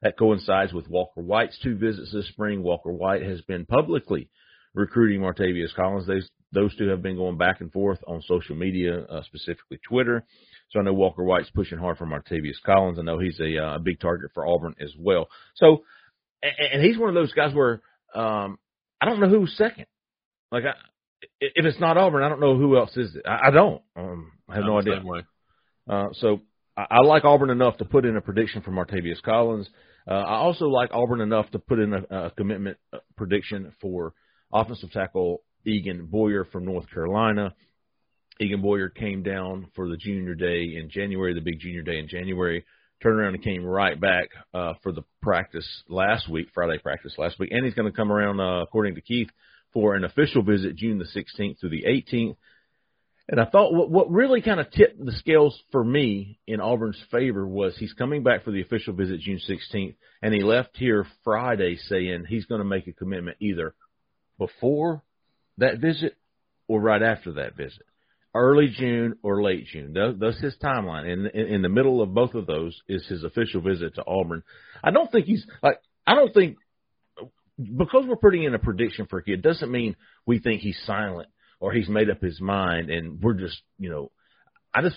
That 0.02 0.18
coincides 0.18 0.72
with 0.72 0.88
Walker 0.88 1.20
White's 1.20 1.58
two 1.62 1.76
visits 1.76 2.10
this 2.12 2.26
spring. 2.28 2.62
Walker 2.62 2.90
White 2.90 3.22
has 3.22 3.42
been 3.42 3.66
publicly 3.66 4.30
recruiting 4.72 5.20
Martavius 5.20 5.74
Collins. 5.74 6.06
Those, 6.06 6.28
those 6.52 6.74
two 6.76 6.88
have 6.88 7.02
been 7.02 7.16
going 7.16 7.36
back 7.36 7.60
and 7.60 7.70
forth 7.70 7.98
on 8.06 8.22
social 8.22 8.56
media, 8.56 9.02
uh, 9.02 9.22
specifically 9.24 9.78
Twitter. 9.86 10.24
So 10.70 10.80
I 10.80 10.84
know 10.84 10.94
Walker 10.94 11.22
White's 11.22 11.50
pushing 11.50 11.78
hard 11.78 11.98
for 11.98 12.06
Martavius 12.06 12.62
Collins. 12.64 12.98
I 12.98 13.02
know 13.02 13.18
he's 13.18 13.38
a, 13.40 13.58
uh, 13.58 13.76
a 13.76 13.78
big 13.78 14.00
target 14.00 14.30
for 14.32 14.46
Auburn 14.46 14.74
as 14.80 14.92
well. 14.98 15.28
So, 15.56 15.82
and, 16.42 16.54
and 16.74 16.82
he's 16.82 16.96
one 16.96 17.10
of 17.10 17.14
those 17.14 17.34
guys 17.34 17.54
where 17.54 17.82
um, 18.14 18.58
I 19.00 19.06
don't 19.06 19.20
know 19.20 19.28
who's 19.28 19.54
second. 19.56 19.86
Like, 20.50 20.64
I, 20.64 20.72
if 21.40 21.64
it's 21.64 21.80
not 21.80 21.98
Auburn, 21.98 22.22
I 22.22 22.28
don't 22.28 22.40
know 22.40 22.56
who 22.56 22.78
else 22.78 22.96
is 22.96 23.14
it. 23.14 23.22
I, 23.26 23.48
I 23.48 23.50
don't. 23.50 23.82
Um, 23.96 24.32
I 24.48 24.56
have 24.56 24.64
no 24.64 24.78
idea. 24.78 25.02
Uh, 25.88 26.08
so 26.14 26.40
I, 26.76 26.86
I 26.90 27.00
like 27.00 27.24
Auburn 27.24 27.50
enough 27.50 27.76
to 27.78 27.84
put 27.84 28.04
in 28.04 28.16
a 28.16 28.20
prediction 28.20 28.62
for 28.62 28.70
Martavius 28.70 29.22
Collins. 29.22 29.68
Uh, 30.08 30.14
I 30.14 30.36
also 30.36 30.66
like 30.66 30.90
Auburn 30.92 31.20
enough 31.20 31.50
to 31.50 31.58
put 31.58 31.78
in 31.78 31.92
a, 31.92 32.02
a 32.10 32.30
commitment 32.32 32.78
uh, 32.92 32.98
prediction 33.16 33.72
for 33.80 34.14
offensive 34.52 34.90
tackle 34.90 35.42
Egan 35.64 36.06
Boyer 36.06 36.44
from 36.44 36.64
North 36.64 36.90
Carolina. 36.90 37.54
Egan 38.40 38.62
Boyer 38.62 38.88
came 38.88 39.22
down 39.22 39.68
for 39.76 39.88
the 39.88 39.96
junior 39.96 40.34
day 40.34 40.76
in 40.76 40.88
January, 40.90 41.34
the 41.34 41.40
big 41.40 41.60
junior 41.60 41.82
day 41.82 41.98
in 41.98 42.08
January. 42.08 42.64
Turned 43.02 43.18
around 43.18 43.34
and 43.34 43.44
came 43.44 43.64
right 43.64 43.98
back 43.98 44.28
uh, 44.52 44.74
for 44.82 44.92
the 44.92 45.02
practice 45.22 45.66
last 45.88 46.28
week, 46.28 46.48
Friday 46.52 46.78
practice 46.78 47.14
last 47.16 47.38
week, 47.38 47.50
and 47.50 47.64
he's 47.64 47.74
going 47.74 47.90
to 47.90 47.96
come 47.96 48.12
around, 48.12 48.40
uh, 48.40 48.62
according 48.62 48.94
to 48.94 49.00
Keith, 49.00 49.28
for 49.72 49.94
an 49.94 50.04
official 50.04 50.42
visit 50.42 50.76
June 50.76 50.98
the 50.98 51.04
16th 51.04 51.60
through 51.60 51.70
the 51.70 51.84
18th. 51.84 52.36
And 53.30 53.40
I 53.40 53.44
thought 53.44 53.72
what, 53.72 53.90
what 53.90 54.10
really 54.10 54.42
kind 54.42 54.58
of 54.58 54.72
tipped 54.72 55.02
the 55.02 55.12
scales 55.12 55.56
for 55.70 55.84
me 55.84 56.40
in 56.48 56.60
Auburn's 56.60 57.00
favor 57.12 57.46
was 57.46 57.76
he's 57.78 57.92
coming 57.92 58.24
back 58.24 58.42
for 58.42 58.50
the 58.50 58.60
official 58.60 58.92
visit 58.92 59.20
June 59.20 59.38
16th, 59.48 59.94
and 60.20 60.34
he 60.34 60.42
left 60.42 60.70
here 60.76 61.06
Friday 61.22 61.76
saying 61.76 62.24
he's 62.28 62.46
going 62.46 62.58
to 62.58 62.64
make 62.64 62.88
a 62.88 62.92
commitment 62.92 63.36
either 63.40 63.72
before 64.36 65.04
that 65.58 65.78
visit 65.78 66.16
or 66.66 66.80
right 66.80 67.02
after 67.02 67.34
that 67.34 67.56
visit, 67.56 67.84
early 68.34 68.66
June 68.76 69.14
or 69.22 69.44
late 69.44 69.66
June. 69.66 69.92
That's 70.18 70.40
his 70.40 70.56
timeline. 70.60 71.06
And 71.06 71.26
in, 71.28 71.62
the 71.62 71.68
middle 71.68 72.02
of 72.02 72.12
both 72.12 72.34
of 72.34 72.48
those 72.48 72.80
is 72.88 73.06
his 73.06 73.22
official 73.22 73.60
visit 73.60 73.94
to 73.94 74.04
Auburn. 74.08 74.42
I 74.82 74.90
don't 74.90 75.10
think 75.12 75.26
he's 75.26 75.46
like 75.62 75.80
I 76.04 76.16
don't 76.16 76.34
think 76.34 76.56
because 77.56 78.06
we're 78.08 78.16
putting 78.16 78.42
in 78.42 78.54
a 78.54 78.58
prediction 78.58 79.06
for 79.06 79.20
a 79.20 79.22
kid 79.22 79.42
doesn't 79.42 79.70
mean 79.70 79.94
we 80.26 80.40
think 80.40 80.62
he's 80.62 80.80
silent 80.84 81.28
or 81.60 81.72
he's 81.72 81.88
made 81.88 82.10
up 82.10 82.20
his 82.20 82.40
mind 82.40 82.90
and 82.90 83.20
we're 83.22 83.34
just 83.34 83.60
you 83.78 83.90
know 83.90 84.10
I 84.74 84.82
just 84.82 84.96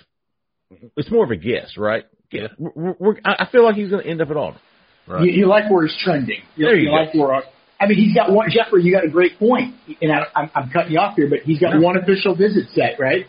it's 0.97 1.11
more 1.11 1.23
of 1.23 1.29
a 1.31 1.35
guess, 1.35 1.77
right? 1.77 2.05
Yeah. 2.31 2.47
We're, 2.57 2.95
we're, 2.97 3.15
I 3.23 3.47
feel 3.51 3.63
like 3.63 3.75
he's 3.75 3.91
going 3.91 4.03
to 4.03 4.09
end 4.09 4.21
up 4.21 4.29
at 4.31 4.37
Auburn. 4.37 4.59
Right. 5.07 5.25
You, 5.25 5.31
you 5.31 5.47
like 5.47 5.69
where 5.69 5.85
he's 5.85 5.95
trending. 6.03 6.41
You, 6.55 6.65
there 6.65 6.75
you, 6.75 6.85
you 6.85 6.89
go. 6.89 6.95
like 6.95 7.13
where 7.13 7.43
I 7.79 7.87
mean, 7.87 7.97
he's 7.97 8.15
got 8.15 8.31
one. 8.31 8.47
Jeffrey, 8.49 8.83
you 8.83 8.93
got 8.93 9.03
a 9.05 9.09
great 9.09 9.37
point, 9.37 9.75
and 10.01 10.11
I, 10.11 10.23
I'm, 10.35 10.49
I'm 10.55 10.69
cutting 10.69 10.93
you 10.93 10.99
off 10.99 11.15
here, 11.15 11.29
but 11.29 11.39
he's 11.39 11.59
got 11.59 11.79
one 11.79 11.97
official 11.97 12.33
visit 12.35 12.69
set, 12.73 12.97
right? 12.99 13.25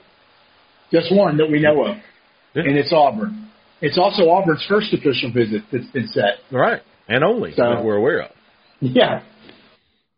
Just 0.92 1.12
one 1.12 1.36
that 1.38 1.50
we 1.50 1.60
know 1.60 1.84
of, 1.86 1.96
Yeah. 2.54 2.62
and 2.62 2.78
it's 2.78 2.92
Auburn. 2.92 3.50
It's 3.80 3.98
also 3.98 4.30
Auburn's 4.30 4.64
first 4.68 4.92
official 4.94 5.32
visit 5.32 5.62
that's 5.72 5.86
been 5.88 6.06
set. 6.08 6.38
Right. 6.52 6.82
And 7.08 7.24
only 7.24 7.52
So- 7.54 7.62
that 7.62 7.84
we're 7.84 7.96
aware 7.96 8.22
of. 8.22 8.30
Yeah, 8.80 9.22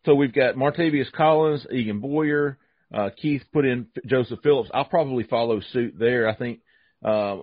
So 0.04 0.14
we've 0.14 0.32
got 0.34 0.54
Martavius 0.56 1.10
Collins, 1.12 1.66
Egan 1.70 2.00
Boyer, 2.00 2.58
uh, 2.94 3.10
Keith 3.20 3.42
put 3.52 3.64
in 3.64 3.86
Joseph 4.06 4.40
Phillips. 4.42 4.70
I'll 4.72 4.84
probably 4.84 5.24
follow 5.24 5.60
suit 5.72 5.94
there. 5.98 6.28
I 6.28 6.36
think 6.36 6.60
uh, 7.04 7.38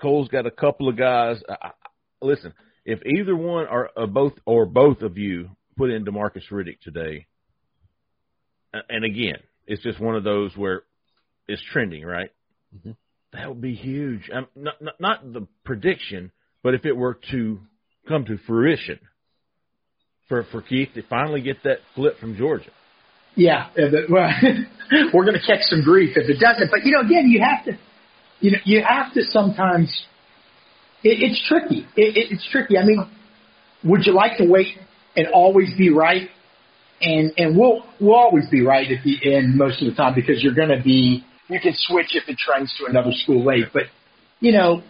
Cole's 0.00 0.28
got 0.28 0.46
a 0.46 0.50
couple 0.50 0.88
of 0.88 0.96
guys. 0.96 1.38
I, 1.48 1.68
I, 1.68 1.70
listen, 2.22 2.52
if 2.84 3.00
either 3.04 3.36
one 3.36 3.66
or 3.66 3.90
uh, 3.96 4.06
both 4.06 4.34
or 4.44 4.66
both 4.66 5.02
of 5.02 5.18
you 5.18 5.50
put 5.76 5.90
in 5.90 6.04
Demarcus 6.04 6.48
Riddick 6.50 6.80
today, 6.80 7.26
and 8.88 9.04
again, 9.04 9.38
it's 9.66 9.82
just 9.82 10.00
one 10.00 10.16
of 10.16 10.24
those 10.24 10.56
where 10.56 10.82
it's 11.48 11.62
trending, 11.72 12.04
right? 12.04 12.30
Mhm. 12.76 12.96
That 13.32 13.48
would 13.48 13.60
be 13.60 13.74
huge. 13.74 14.30
Um, 14.32 14.46
not, 14.54 14.80
not 14.80 15.00
not 15.00 15.32
the 15.32 15.46
prediction, 15.64 16.30
but 16.62 16.74
if 16.74 16.86
it 16.86 16.96
were 16.96 17.18
to 17.32 17.60
come 18.08 18.24
to 18.26 18.38
fruition 18.46 18.98
for 20.28 20.44
for 20.44 20.62
Keith 20.62 20.90
to 20.94 21.02
finally 21.02 21.40
get 21.40 21.62
that 21.64 21.78
flip 21.94 22.18
from 22.18 22.36
Georgia. 22.36 22.70
Yeah. 23.36 23.68
Well, 24.10 24.30
we're 25.12 25.24
going 25.24 25.38
to 25.38 25.46
catch 25.46 25.62
some 25.62 25.82
grief 25.82 26.16
if 26.16 26.28
it 26.28 26.40
doesn't. 26.40 26.70
But 26.70 26.84
you 26.84 26.92
know, 26.92 27.00
again, 27.00 27.28
you 27.28 27.40
have 27.42 27.64
to, 27.66 27.78
you 28.40 28.52
know, 28.52 28.58
you 28.64 28.82
have 28.82 29.12
to 29.14 29.22
sometimes. 29.24 30.04
It, 31.04 31.22
it's 31.22 31.46
tricky. 31.46 31.86
It, 31.96 32.16
it, 32.16 32.32
it's 32.32 32.48
tricky. 32.50 32.78
I 32.78 32.84
mean, 32.84 33.06
would 33.84 34.06
you 34.06 34.12
like 34.14 34.38
to 34.38 34.46
wait 34.46 34.76
and 35.14 35.28
always 35.28 35.68
be 35.76 35.90
right? 35.90 36.28
And 37.00 37.32
and 37.36 37.56
we'll 37.56 37.84
we'll 38.00 38.14
always 38.14 38.48
be 38.50 38.62
right 38.62 38.90
at 38.90 39.04
the 39.04 39.34
end 39.34 39.54
most 39.54 39.82
of 39.82 39.88
the 39.88 39.94
time 39.94 40.14
because 40.14 40.42
you're 40.42 40.54
going 40.54 40.70
to 40.70 40.82
be 40.82 41.24
you 41.48 41.60
can 41.60 41.72
switch 41.74 42.14
if 42.14 42.28
it 42.28 42.38
trends 42.38 42.74
to 42.78 42.86
another 42.86 43.10
school 43.12 43.44
late. 43.44 43.66
But 43.72 43.84
you 44.40 44.52
know, 44.52 44.82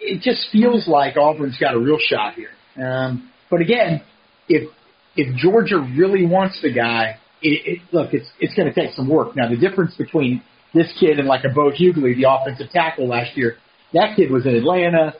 it 0.00 0.20
just 0.20 0.48
feels 0.50 0.88
like 0.88 1.16
Auburn's 1.16 1.56
got 1.58 1.74
a 1.74 1.78
real 1.78 1.98
shot 2.00 2.34
here. 2.34 2.50
Um, 2.84 3.30
but 3.50 3.60
again, 3.60 4.02
if 4.48 4.68
if 5.16 5.36
Georgia 5.36 5.78
really 5.78 6.26
wants 6.26 6.60
the 6.60 6.72
guy, 6.72 7.18
it, 7.44 7.66
it, 7.66 7.78
look, 7.92 8.14
it's 8.14 8.26
it's 8.40 8.54
going 8.54 8.72
to 8.72 8.74
take 8.74 8.94
some 8.94 9.08
work. 9.08 9.36
Now 9.36 9.48
the 9.48 9.56
difference 9.56 9.94
between 9.96 10.42
this 10.72 10.92
kid 10.98 11.18
and 11.18 11.28
like 11.28 11.44
a 11.44 11.54
Bo 11.54 11.70
Hughley, 11.70 12.16
the 12.16 12.26
offensive 12.28 12.70
tackle 12.72 13.06
last 13.06 13.36
year, 13.36 13.56
that 13.92 14.16
kid 14.16 14.30
was 14.30 14.46
in 14.46 14.56
Atlanta. 14.56 15.14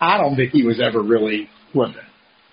I 0.00 0.18
don't 0.18 0.36
think 0.36 0.52
he 0.52 0.62
was 0.62 0.80
ever 0.80 1.02
really 1.02 1.48
flipping. 1.72 1.96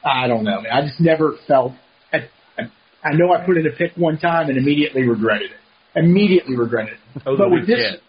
I 0.03 0.27
don't 0.27 0.43
know. 0.43 0.63
I 0.71 0.81
just 0.81 0.99
never 0.99 1.35
felt. 1.47 1.73
I, 2.11 2.29
I, 2.57 2.63
I 3.03 3.13
know 3.13 3.33
I 3.33 3.45
put 3.45 3.57
in 3.57 3.67
a 3.67 3.71
pick 3.71 3.91
one 3.95 4.17
time 4.17 4.49
and 4.49 4.57
immediately 4.57 5.03
regretted 5.03 5.51
it. 5.51 5.99
Immediately 5.99 6.55
regretted 6.55 6.93
it. 6.93 7.21
But 7.25 7.51
with 7.51 7.67
this, 7.67 7.91
cat. 7.91 7.99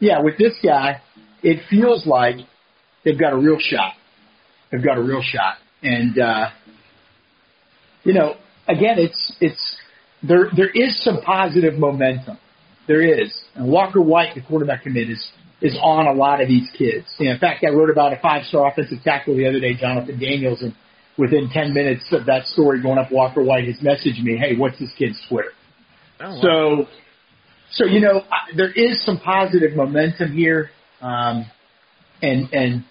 yeah, 0.00 0.20
with 0.20 0.36
this 0.36 0.54
guy, 0.62 1.00
it 1.42 1.60
feels 1.70 2.06
like 2.06 2.36
they've 3.04 3.18
got 3.18 3.32
a 3.32 3.36
real 3.36 3.58
shot. 3.58 3.94
They've 4.70 4.84
got 4.84 4.98
a 4.98 5.02
real 5.02 5.22
shot, 5.22 5.56
and 5.82 6.18
uh, 6.18 6.48
you 8.04 8.12
know, 8.12 8.34
again, 8.66 8.96
it's 8.98 9.36
it's 9.40 9.77
there. 10.22 10.50
There 10.54 10.70
is 10.70 11.02
some 11.02 11.20
positive 11.22 11.74
momentum. 11.74 12.38
There 12.86 13.02
is, 13.02 13.32
and 13.54 13.68
Walker 13.68 14.00
White, 14.00 14.34
the 14.34 14.40
quarterback 14.40 14.82
commit, 14.82 15.10
is 15.10 15.30
is 15.60 15.76
on 15.82 16.06
a 16.06 16.12
lot 16.12 16.40
of 16.40 16.48
these 16.48 16.68
kids. 16.76 17.06
You 17.18 17.26
know, 17.26 17.32
in 17.32 17.38
fact, 17.38 17.64
I 17.64 17.70
wrote 17.70 17.90
about 17.90 18.12
a 18.12 18.20
five 18.20 18.44
star 18.46 18.70
offensive 18.70 18.98
tackle 19.04 19.36
the 19.36 19.46
other 19.46 19.60
day, 19.60 19.74
Jonathan 19.74 20.18
Daniels, 20.18 20.62
and 20.62 20.74
within 21.16 21.50
ten 21.52 21.74
minutes 21.74 22.04
of 22.12 22.26
that 22.26 22.46
story 22.46 22.80
going 22.82 22.98
up, 22.98 23.10
Walker 23.12 23.42
White 23.42 23.66
has 23.66 23.76
messaged 23.78 24.22
me, 24.22 24.36
"Hey, 24.36 24.56
what's 24.56 24.78
this 24.78 24.92
kid's 24.96 25.20
Twitter?" 25.28 25.52
Oh, 26.20 26.34
wow. 26.34 26.40
So, 26.40 26.88
so 27.72 27.84
you 27.84 28.00
know, 28.00 28.24
I- 28.30 28.54
there 28.56 28.72
is 28.72 29.04
some 29.04 29.18
positive 29.18 29.76
momentum 29.76 30.32
here, 30.32 30.70
um, 31.02 31.46
and 32.22 32.48
and 32.52 32.84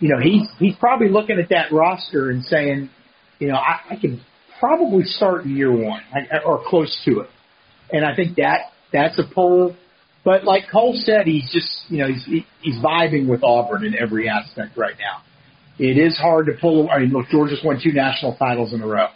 you 0.00 0.08
know, 0.08 0.20
he's 0.20 0.48
he's 0.58 0.74
probably 0.76 1.08
looking 1.08 1.38
at 1.38 1.48
that 1.50 1.72
roster 1.72 2.30
and 2.30 2.44
saying, 2.44 2.90
you 3.38 3.48
know, 3.48 3.56
I, 3.56 3.80
I 3.90 3.96
can 3.96 4.20
probably 4.58 5.04
start 5.04 5.44
in 5.44 5.56
year 5.56 5.72
one 5.72 6.02
or 6.44 6.62
close 6.66 6.96
to 7.04 7.20
it, 7.20 7.30
and 7.90 8.04
I 8.04 8.14
think 8.14 8.36
that 8.36 8.72
that's 8.92 9.18
a 9.18 9.24
pull. 9.34 9.76
But 10.24 10.44
like 10.44 10.64
Cole 10.70 10.94
said, 10.96 11.26
he's 11.26 11.50
just 11.52 11.68
you 11.88 11.98
know 11.98 12.08
he's 12.08 12.44
he's 12.60 12.76
vibing 12.82 13.28
with 13.28 13.44
Auburn 13.44 13.84
in 13.84 13.94
every 13.96 14.28
aspect 14.28 14.76
right 14.76 14.94
now. 14.98 15.22
It 15.78 15.98
is 15.98 16.16
hard 16.16 16.46
to 16.46 16.52
pull. 16.60 16.88
I 16.90 17.00
mean, 17.00 17.10
look, 17.10 17.26
Georgia's 17.30 17.60
won 17.64 17.78
two 17.82 17.92
national 17.92 18.36
titles 18.36 18.72
in 18.72 18.80
a 18.80 18.86
row. 18.86 19.08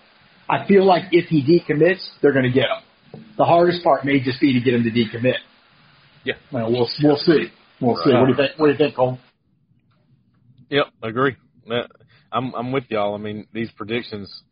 I 0.49 0.67
feel 0.67 0.85
like 0.85 1.05
if 1.13 1.29
he 1.29 1.43
decommits, 1.43 2.07
they're 2.21 2.33
going 2.33 2.45
to 2.45 2.53
get 2.53 2.65
him. 2.65 3.25
The 3.39 3.45
hardest 3.45 3.83
part 3.83 4.05
may 4.05 4.21
just 4.21 4.41
be 4.41 4.53
to 4.53 4.61
get 4.61 4.75
him 4.75 4.85
to 4.85 4.91
decommit. 4.91 5.39
Yeah. 6.25 6.35
Well, 6.53 6.71
we'll 6.71 6.89
we'll 7.03 7.17
see. 7.17 7.47
We'll 7.81 7.97
see. 7.97 8.13
What 8.13 8.27
do 8.27 8.31
you 8.31 8.37
think? 8.37 8.59
What 8.59 8.67
do 8.67 8.73
you 8.73 8.79
think, 8.79 8.95
Cole? 8.95 9.19
Yep, 10.69 10.87
agree. 11.03 11.37
I'm 12.33 12.55
I'm 12.55 12.73
with 12.73 12.85
y'all. 12.89 13.15
I 13.15 13.19
mean, 13.19 13.47
these 13.53 13.71
predictions, 13.73 14.43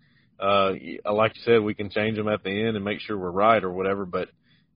uh, 0.40 0.72
like 1.12 1.36
you 1.36 1.42
said, 1.44 1.62
we 1.62 1.74
can 1.74 1.90
change 1.90 2.16
them 2.16 2.28
at 2.28 2.42
the 2.42 2.50
end 2.50 2.76
and 2.76 2.84
make 2.84 3.00
sure 3.00 3.18
we're 3.18 3.30
right 3.30 3.62
or 3.62 3.72
whatever. 3.72 4.06
But 4.06 4.28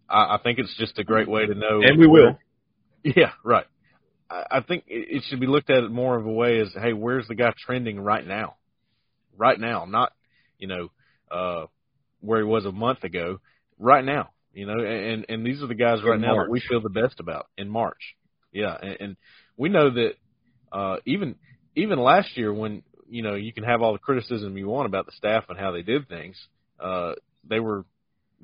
I, 0.09 0.35
I 0.35 0.39
think 0.43 0.59
it's 0.59 0.77
just 0.77 0.99
a 0.99 1.05
great 1.05 1.29
way 1.29 1.47
to 1.47 1.55
know. 1.55 1.81
And 1.83 1.99
we 1.99 2.07
will. 2.07 2.39
Yeah, 3.05 3.33
right. 3.43 3.67
I, 4.31 4.45
I 4.49 4.61
think 4.61 4.85
it, 4.87 5.09
it 5.11 5.25
should 5.27 5.41
be 5.41 5.49
looked 5.49 5.71
at 5.71 5.91
more 5.91 6.17
of 6.17 6.25
a 6.25 6.31
way 6.31 6.61
as, 6.61 6.69
hey, 6.73 6.93
where's 6.93 7.27
the 7.27 7.35
guy 7.35 7.53
trending 7.59 7.99
right 7.99 8.25
now? 8.25 8.55
Right 9.37 9.59
now, 9.59 9.87
not 9.87 10.13
you 10.59 10.69
know 10.69 10.91
uh, 11.33 11.67
where 12.21 12.39
he 12.39 12.45
was 12.45 12.65
a 12.65 12.71
month 12.71 13.03
ago. 13.03 13.41
Right 13.79 14.05
now, 14.05 14.29
you 14.53 14.67
know, 14.67 14.79
and 14.79 15.27
and 15.29 15.45
these 15.45 15.63
are 15.63 15.67
the 15.67 15.75
guys 15.75 15.99
right 16.05 16.15
In 16.15 16.21
now 16.21 16.37
that 16.37 16.51
we 16.51 16.61
feel 16.61 16.81
the 16.81 16.91
best 16.91 17.19
about 17.19 17.49
in 17.59 17.69
March. 17.69 18.15
Yeah, 18.53 18.77
and, 18.81 18.97
and 19.01 19.17
we 19.57 19.69
know 19.69 19.91
that 19.91 20.13
uh, 20.71 20.97
even 21.07 21.37
even 21.75 21.99
last 21.99 22.37
year 22.37 22.53
when 22.53 22.83
you 23.13 23.23
know 23.23 23.35
you 23.35 23.53
can 23.53 23.65
have 23.65 23.83
all 23.83 23.93
the 23.93 23.99
criticism 23.99 24.57
you 24.57 24.67
want 24.67 24.87
about 24.87 25.05
the 25.05 25.13
staff 25.13 25.45
and 25.49 25.59
how 25.59 25.71
they 25.71 25.83
did 25.83 26.09
things, 26.09 26.37
uh, 26.81 27.13
they 27.49 27.61
were 27.61 27.85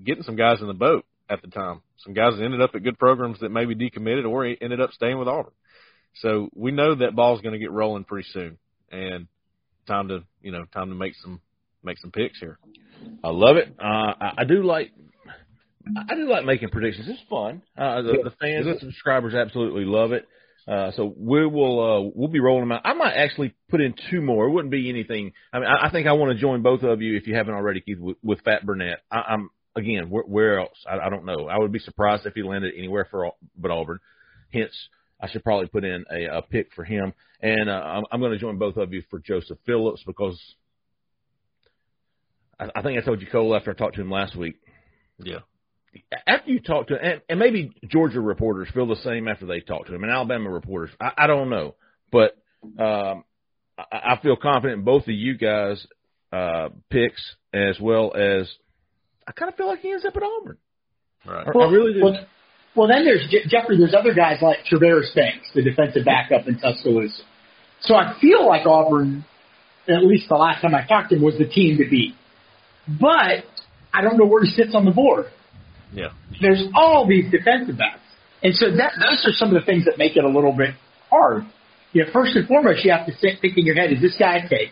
getting 0.05 0.23
some 0.23 0.37
guys 0.37 0.61
in 0.61 0.67
the 0.67 0.75
boat 0.75 1.07
at 1.31 1.41
the 1.41 1.49
time. 1.49 1.81
Some 2.05 2.13
guys 2.13 2.35
that 2.37 2.45
ended 2.45 2.61
up 2.61 2.75
at 2.75 2.83
good 2.83 2.99
programs 2.99 3.41
that 3.41 3.49
maybe 3.49 3.75
decommitted 3.75 4.29
or 4.29 4.45
ended 4.45 4.81
up 4.81 4.93
staying 4.93 5.19
with 5.19 5.27
Auburn. 5.27 5.53
So 6.17 6.51
we 6.55 6.71
know 6.71 6.95
that 6.97 7.17
ball's 7.17 7.41
going 7.41 7.55
to 7.55 7.59
get 7.59 7.71
rolling 7.71 8.05
pretty 8.05 8.29
soon, 8.31 8.59
and 8.93 9.27
time 9.87 10.09
to 10.09 10.25
you 10.43 10.53
know 10.53 10.65
time 10.73 10.91
to 10.91 10.95
make 10.95 11.15
some 11.23 11.41
make 11.83 11.99
some 11.99 12.11
picks 12.11 12.39
here. 12.39 12.59
I 13.25 13.31
love 13.31 13.57
it. 13.57 13.75
Uh, 13.79 14.13
I, 14.37 14.45
do 14.47 14.65
like. 14.65 14.91
I 15.97 16.15
do 16.15 16.29
like 16.29 16.45
making 16.45 16.71
predictions. 16.71 17.09
It's 17.09 17.23
fun. 17.31 17.63
Uh, 17.77 18.03
the, 18.03 18.19
the 18.25 18.35
fans 18.41 18.67
and 18.67 18.81
subscribers 18.81 19.35
absolutely 19.35 19.85
love 19.85 20.13
it. 20.13 20.27
Uh, 20.69 20.91
so 20.97 21.15
we 21.17 21.47
will 21.47 21.81
uh, 21.81 22.11
we'll 22.15 22.29
be 22.29 22.41
rolling 22.41 22.61
them 22.61 22.73
out. 22.73 22.83
I 22.85 22.93
might 22.93 23.15
actually 23.15 23.55
put 23.71 23.81
in 23.81 23.95
two 24.11 24.21
more. 24.21 24.47
It 24.47 24.51
wouldn't 24.51 24.71
be 24.71 24.91
anything. 24.91 25.33
I 25.51 25.61
mean, 25.61 25.69
I, 25.69 25.87
I 25.87 25.91
think 25.91 26.07
I 26.07 26.13
want 26.13 26.33
to 26.33 26.39
join 26.39 26.63
both 26.63 26.83
of 26.83 27.01
you 27.01 27.17
if 27.17 27.27
you 27.27 27.35
haven't 27.35 27.55
already, 27.55 27.81
Keith, 27.81 27.99
with, 27.99 28.19
with 28.23 28.43
Fat 28.43 28.67
Burnett. 28.67 28.99
I, 29.11 29.21
I'm 29.31 29.51
again, 29.77 30.11
where, 30.11 30.25
where 30.25 30.59
else? 30.61 30.77
I, 30.87 30.99
I 30.99 31.09
don't 31.09 31.25
know. 31.25 31.49
I 31.49 31.59
would 31.59 31.73
be 31.73 31.79
surprised 31.79 32.27
if 32.27 32.35
he 32.35 32.43
landed 32.43 32.75
anywhere 32.77 33.07
for 33.11 33.33
but 33.57 33.71
Auburn. 33.71 33.99
Hence, 34.53 34.75
I 35.21 35.31
should 35.31 35.43
probably 35.43 35.69
put 35.69 35.85
in 35.85 36.05
a, 36.11 36.39
a 36.39 36.43
pick 36.43 36.75
for 36.75 36.85
him. 36.85 37.15
And 37.41 37.71
uh, 37.71 37.73
I'm, 37.73 38.05
I'm 38.13 38.21
going 38.21 38.33
to 38.33 38.39
join 38.39 38.59
both 38.59 38.77
of 38.77 38.93
you 38.93 39.03
for 39.09 39.21
Joseph 39.21 39.59
Phillips 39.65 40.03
because 40.07 40.39
I, 42.61 42.69
I 42.75 42.83
think 42.83 42.99
I 42.99 43.05
told 43.05 43.23
you 43.23 43.27
Cole 43.27 43.57
after 43.57 43.71
I 43.71 43.75
talked 43.75 43.95
to 43.95 44.03
him 44.03 44.11
last 44.11 44.37
week. 44.37 44.57
Yeah, 45.19 45.41
after 46.27 46.51
you 46.51 46.61
talk 46.61 46.88
to 46.88 46.94
and, 46.94 47.20
and 47.29 47.38
maybe 47.38 47.72
Georgia 47.88 48.20
reporters 48.20 48.68
feel 48.74 48.87
the 48.87 48.96
same 48.96 49.29
after 49.29 49.46
they 49.46 49.61
talk 49.61 49.87
to 49.87 49.94
him, 49.94 50.03
and 50.05 50.12
Alabama 50.12 50.51
reporters, 50.51 50.90
I, 51.01 51.12
I 51.18 51.27
don't 51.27 51.51
know, 51.51 51.74
but 52.12 52.37
um, 52.79 53.24
I, 53.79 54.14
I 54.14 54.18
feel 54.22 54.37
confident 54.37 54.81
in 54.81 54.85
both 54.85 55.03
of 55.03 55.14
you 55.14 55.37
guys' 55.37 55.87
uh, 56.33 56.68
picks 56.90 57.22
as 57.53 57.79
well 57.81 58.14
as 58.14 58.48
I 59.27 59.33
kind 59.33 59.51
of 59.51 59.57
feel 59.57 59.68
like 59.68 59.81
he 59.81 59.92
ends 59.92 60.05
up 60.05 60.16
at 60.16 60.22
Auburn. 60.22 60.59
Right. 61.27 61.46
I, 61.46 61.59
I 61.59 61.70
really 61.70 61.94
do. 61.94 62.05
Well, 62.05 62.27
well, 62.74 62.88
then 62.88 63.05
there's 63.05 63.27
Je- 63.31 63.48
Jeffrey. 63.48 63.77
There's 63.77 63.94
other 63.94 64.14
guys 64.14 64.38
like 64.40 64.59
Travaris 64.70 65.14
Banks, 65.14 65.48
the 65.55 65.62
defensive 65.62 66.05
backup 66.05 66.46
in 66.46 66.59
Tuscaloosa. 66.59 67.22
So 67.83 67.94
I 67.94 68.16
feel 68.20 68.46
like 68.46 68.66
Auburn, 68.66 69.24
at 69.88 70.05
least 70.05 70.29
the 70.29 70.37
last 70.37 70.62
time 70.62 70.74
I 70.74 70.87
talked 70.87 71.11
to 71.11 71.16
him, 71.16 71.22
was 71.22 71.37
the 71.38 71.46
team 71.46 71.79
to 71.79 71.88
beat. 71.88 72.14
But 72.87 73.44
I 73.92 74.01
don't 74.03 74.16
know 74.16 74.27
where 74.27 74.44
he 74.44 74.51
sits 74.51 74.74
on 74.74 74.85
the 74.85 74.90
board. 74.90 75.27
Yeah. 75.92 76.11
There's 76.40 76.64
all 76.74 77.07
these 77.09 77.31
defensive 77.31 77.79
backs, 77.79 78.01
and 78.42 78.55
so 78.55 78.66
that 78.77 78.92
those 79.01 79.24
are 79.27 79.33
some 79.33 79.55
of 79.55 79.61
the 79.61 79.66
things 79.66 79.85
that 79.87 79.98
make 79.98 80.16
it 80.16 80.24
a 80.24 80.29
little 80.29 80.53
bit 80.53 80.74
hard. 81.11 81.44
You 81.92 82.05
know, 82.05 82.11
first 82.12 82.37
and 82.37 82.46
foremost, 82.46 82.85
you 82.85 82.92
have 82.92 83.07
to 83.07 83.12
sit, 83.12 83.40
think 83.40 83.57
in 83.57 83.64
your 83.64 83.74
head: 83.74 83.92
Is 83.92 84.01
this 84.01 84.16
guy 84.18 84.37
a 84.38 84.48
take? 84.48 84.70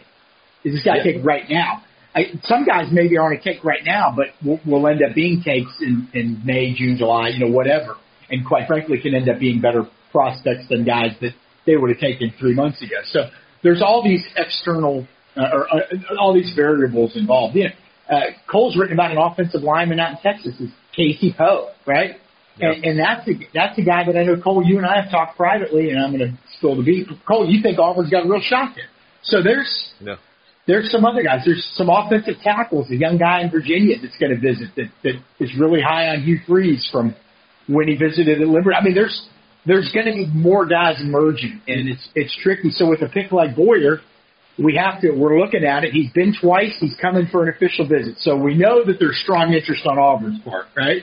Is 0.64 0.74
this 0.74 0.84
guy 0.84 0.98
a 0.98 1.04
take 1.04 1.24
right 1.24 1.44
now? 1.48 1.82
I, 2.14 2.32
some 2.44 2.64
guys 2.64 2.88
maybe 2.90 3.18
aren't 3.18 3.40
a 3.40 3.42
take 3.42 3.62
right 3.62 3.84
now, 3.84 4.14
but 4.16 4.26
will, 4.44 4.58
will 4.66 4.88
end 4.88 5.02
up 5.02 5.14
being 5.14 5.42
takes 5.44 5.70
in, 5.80 6.08
in 6.14 6.40
May, 6.44 6.74
June, 6.74 6.96
July, 6.96 7.28
you 7.28 7.44
know, 7.44 7.52
whatever. 7.52 7.96
And 8.30 8.44
quite 8.46 8.66
frankly, 8.66 8.98
can 9.00 9.14
end 9.14 9.28
up 9.28 9.38
being 9.38 9.60
better 9.60 9.86
prospects 10.12 10.64
than 10.70 10.84
guys 10.84 11.10
that 11.20 11.32
they 11.66 11.76
would 11.76 11.90
have 11.90 12.00
taken 12.00 12.32
three 12.40 12.54
months 12.54 12.80
ago. 12.80 12.96
So 13.10 13.28
there's 13.62 13.82
all 13.82 14.02
these 14.02 14.24
external 14.34 15.06
uh, 15.36 15.50
or 15.52 15.68
uh, 15.68 15.80
all 16.18 16.32
these 16.32 16.52
variables 16.56 17.14
involved. 17.16 17.54
You 17.54 17.64
know, 17.64 18.16
uh, 18.16 18.20
Cole's 18.50 18.76
written 18.78 18.94
about 18.94 19.10
an 19.10 19.18
offensive 19.18 19.62
lineman 19.62 20.00
out 20.00 20.12
in 20.12 20.18
Texas 20.22 20.54
is 20.58 20.70
Casey 20.96 21.34
Poe, 21.36 21.70
right? 21.86 22.12
And, 22.58 22.84
and 22.84 22.98
that's 22.98 23.28
a, 23.28 23.32
that's 23.52 23.78
a 23.78 23.82
guy 23.82 24.04
that 24.06 24.16
I 24.16 24.24
know 24.24 24.40
Cole. 24.40 24.64
You 24.64 24.78
and 24.78 24.86
I 24.86 25.02
have 25.02 25.10
talked 25.10 25.36
privately, 25.36 25.90
and 25.90 26.02
I'm 26.02 26.16
going 26.16 26.30
to 26.32 26.38
spill 26.56 26.74
the 26.76 26.82
beat. 26.82 27.06
Cole, 27.28 27.46
you 27.46 27.62
think 27.62 27.78
Auburn's 27.78 28.10
got 28.10 28.24
a 28.24 28.28
real 28.28 28.40
shot 28.40 28.72
there? 28.74 28.86
So 29.22 29.42
there's 29.42 29.92
Yeah. 30.00 30.16
there's 30.66 30.90
some 30.90 31.04
other 31.04 31.22
guys. 31.22 31.42
There's 31.44 31.64
some 31.74 31.90
offensive 31.90 32.36
tackles. 32.42 32.90
A 32.90 32.96
young 32.96 33.18
guy 33.18 33.42
in 33.42 33.50
Virginia 33.50 33.96
that's 34.00 34.16
going 34.16 34.34
to 34.34 34.40
visit 34.40 34.68
that 34.76 34.88
that 35.04 35.14
is 35.38 35.50
really 35.58 35.82
high 35.82 36.08
on 36.08 36.22
Hugh 36.22 36.38
Freeze 36.46 36.88
from 36.90 37.14
when 37.68 37.88
he 37.88 37.96
visited 37.96 38.40
at 38.40 38.48
Liberty. 38.48 38.76
I 38.80 38.82
mean, 38.82 38.94
there's 38.94 39.28
there's 39.66 39.90
going 39.92 40.06
to 40.06 40.12
be 40.12 40.26
more 40.32 40.64
guys 40.64 40.96
emerging, 41.02 41.60
and 41.68 41.88
it's 41.90 42.08
it's 42.14 42.34
tricky. 42.42 42.70
So 42.70 42.88
with 42.88 43.02
a 43.02 43.08
pick 43.08 43.32
like 43.32 43.54
Boyer, 43.54 44.00
we 44.58 44.76
have 44.76 45.00
to. 45.02 45.10
We're 45.12 45.38
looking 45.38 45.64
at 45.64 45.84
it. 45.84 45.92
He's 45.92 46.10
been 46.12 46.34
twice. 46.40 46.74
He's 46.80 46.96
coming 47.00 47.26
for 47.30 47.42
an 47.46 47.54
official 47.54 47.86
visit, 47.86 48.16
so 48.18 48.36
we 48.36 48.54
know 48.54 48.84
that 48.84 48.96
there's 48.98 49.18
strong 49.22 49.52
interest 49.52 49.86
on 49.86 49.98
Auburn's 49.98 50.40
part, 50.42 50.66
right? 50.76 51.02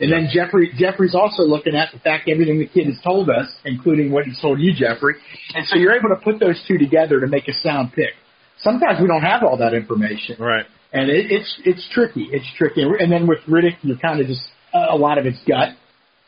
And 0.00 0.10
then 0.10 0.28
Jeffrey 0.32 0.72
Jeffrey's 0.76 1.14
also 1.14 1.42
looking 1.44 1.76
at 1.76 1.90
the 1.92 2.00
fact 2.00 2.28
everything 2.28 2.58
the 2.58 2.66
kid 2.66 2.86
has 2.86 3.00
told 3.04 3.30
us, 3.30 3.48
including 3.64 4.10
what 4.10 4.24
he's 4.24 4.40
told 4.40 4.58
you, 4.58 4.72
Jeffrey. 4.74 5.14
And 5.54 5.64
so 5.66 5.76
you're 5.76 5.94
able 5.94 6.08
to 6.08 6.20
put 6.22 6.40
those 6.40 6.60
two 6.66 6.78
together 6.78 7.20
to 7.20 7.26
make 7.28 7.46
a 7.46 7.52
sound 7.52 7.92
pick. 7.92 8.10
Sometimes 8.58 9.00
we 9.00 9.06
don't 9.06 9.22
have 9.22 9.42
all 9.44 9.56
that 9.58 9.72
information 9.74 10.36
Right. 10.40 10.64
and 10.92 11.10
it, 11.10 11.30
it's 11.30 11.60
it's 11.64 11.88
tricky. 11.92 12.26
It's 12.32 12.46
tricky. 12.56 12.82
And 12.82 13.12
then 13.12 13.26
with 13.28 13.38
Riddick, 13.48 13.76
you're 13.82 13.98
kind 13.98 14.20
of 14.20 14.26
just 14.26 14.42
a 14.72 14.96
lot 14.96 15.18
of 15.18 15.26
it's 15.26 15.42
gut, 15.46 15.70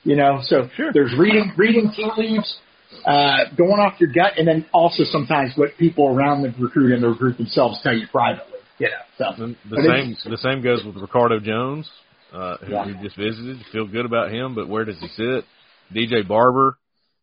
you 0.04 0.14
know. 0.14 0.40
So 0.44 0.68
Sure. 0.76 0.92
there's 0.92 1.14
reading 1.18 1.52
reading 1.56 1.90
tea 1.94 2.08
leaves, 2.16 2.58
uh, 3.04 3.44
going 3.56 3.78
off 3.80 4.00
your 4.00 4.10
gut, 4.12 4.32
and 4.38 4.46
then 4.46 4.66
also 4.72 5.04
sometimes 5.04 5.52
what 5.56 5.76
people 5.78 6.08
around 6.08 6.42
the 6.42 6.54
recruit 6.58 6.92
and 6.94 7.02
the 7.02 7.08
recruit 7.08 7.36
themselves 7.36 7.80
tell 7.82 7.92
you 7.94 8.06
privately, 8.10 8.58
you 8.78 8.88
know. 8.88 8.94
So 9.36 9.46
The, 9.46 9.56
the 9.70 9.82
same 9.82 10.10
it's- 10.12 10.24
the 10.24 10.38
same 10.38 10.62
goes 10.62 10.84
with 10.84 10.96
Ricardo 10.96 11.38
Jones, 11.40 11.88
uh, 12.32 12.56
who 12.58 12.72
Yeah. 12.72 12.86
we 12.86 12.94
just 13.02 13.16
visited. 13.16 13.58
Feel 13.72 13.86
good 13.86 14.06
about 14.06 14.30
him, 14.32 14.54
but 14.54 14.68
where 14.68 14.84
does 14.84 14.98
he 15.00 15.08
sit? 15.08 15.44
DJ 15.92 16.26
Barber, 16.26 16.78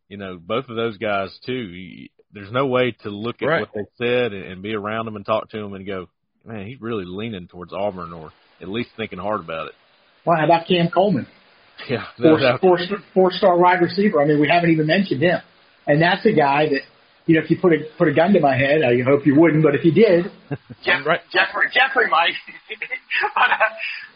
you 0.09 0.17
know, 0.17 0.37
both 0.37 0.69
of 0.69 0.75
those 0.75 0.97
guys 0.97 1.29
too. 1.45 1.53
You, 1.53 2.09
there's 2.31 2.51
no 2.51 2.65
way 2.67 2.91
to 3.03 3.09
look 3.09 3.41
at 3.41 3.47
Right. 3.47 3.59
what 3.61 3.69
they 3.75 3.85
said 4.05 4.33
and, 4.33 4.43
and 4.45 4.61
be 4.61 4.73
around 4.73 5.05
them 5.05 5.15
and 5.15 5.25
talk 5.25 5.49
to 5.49 5.57
them 5.61 5.73
and 5.73 5.85
go, 5.85 6.07
man, 6.45 6.65
he's 6.65 6.81
really 6.81 7.05
leaning 7.05 7.47
towards 7.47 7.73
Auburn 7.73 8.11
or 8.13 8.31
at 8.61 8.69
least 8.69 8.89
thinking 8.97 9.19
hard 9.19 9.41
about 9.41 9.67
it. 9.67 9.73
Well, 10.25 10.37
how 10.37 10.45
about 10.45 10.67
Cam 10.67 10.89
Coleman, 10.89 11.27
Yeah, 11.89 12.05
no 12.17 12.29
four 12.29 12.39
doubt. 12.39 12.61
four 12.61 12.79
four 13.13 13.31
star 13.31 13.57
wide 13.57 13.81
receiver? 13.81 14.21
I 14.21 14.25
mean, 14.25 14.39
we 14.39 14.47
haven't 14.47 14.69
even 14.71 14.87
mentioned 14.87 15.21
him, 15.21 15.41
and 15.87 16.01
that's 16.01 16.25
a 16.25 16.33
guy 16.33 16.67
that. 16.69 16.81
You 17.25 17.35
know, 17.35 17.41
if 17.45 17.49
you 17.49 17.55
put 17.57 17.71
a 17.71 17.77
put 17.97 18.09
a 18.09 18.13
gun 18.13 18.33
to 18.33 18.41
my 18.41 18.53
head, 18.57 18.81
I 18.83 19.01
hope 19.01 19.25
you 19.25 19.39
wouldn't, 19.39 19.63
but 19.63 19.75
if 19.75 19.85
you 19.85 19.93
did, 19.93 20.25
Jeff, 20.83 21.05
Right. 21.05 21.21
Jeffrey, 21.31 21.67
Jeffrey 21.73 22.09
might. 22.09 22.33
but, 23.33 23.49
uh, 23.49 23.55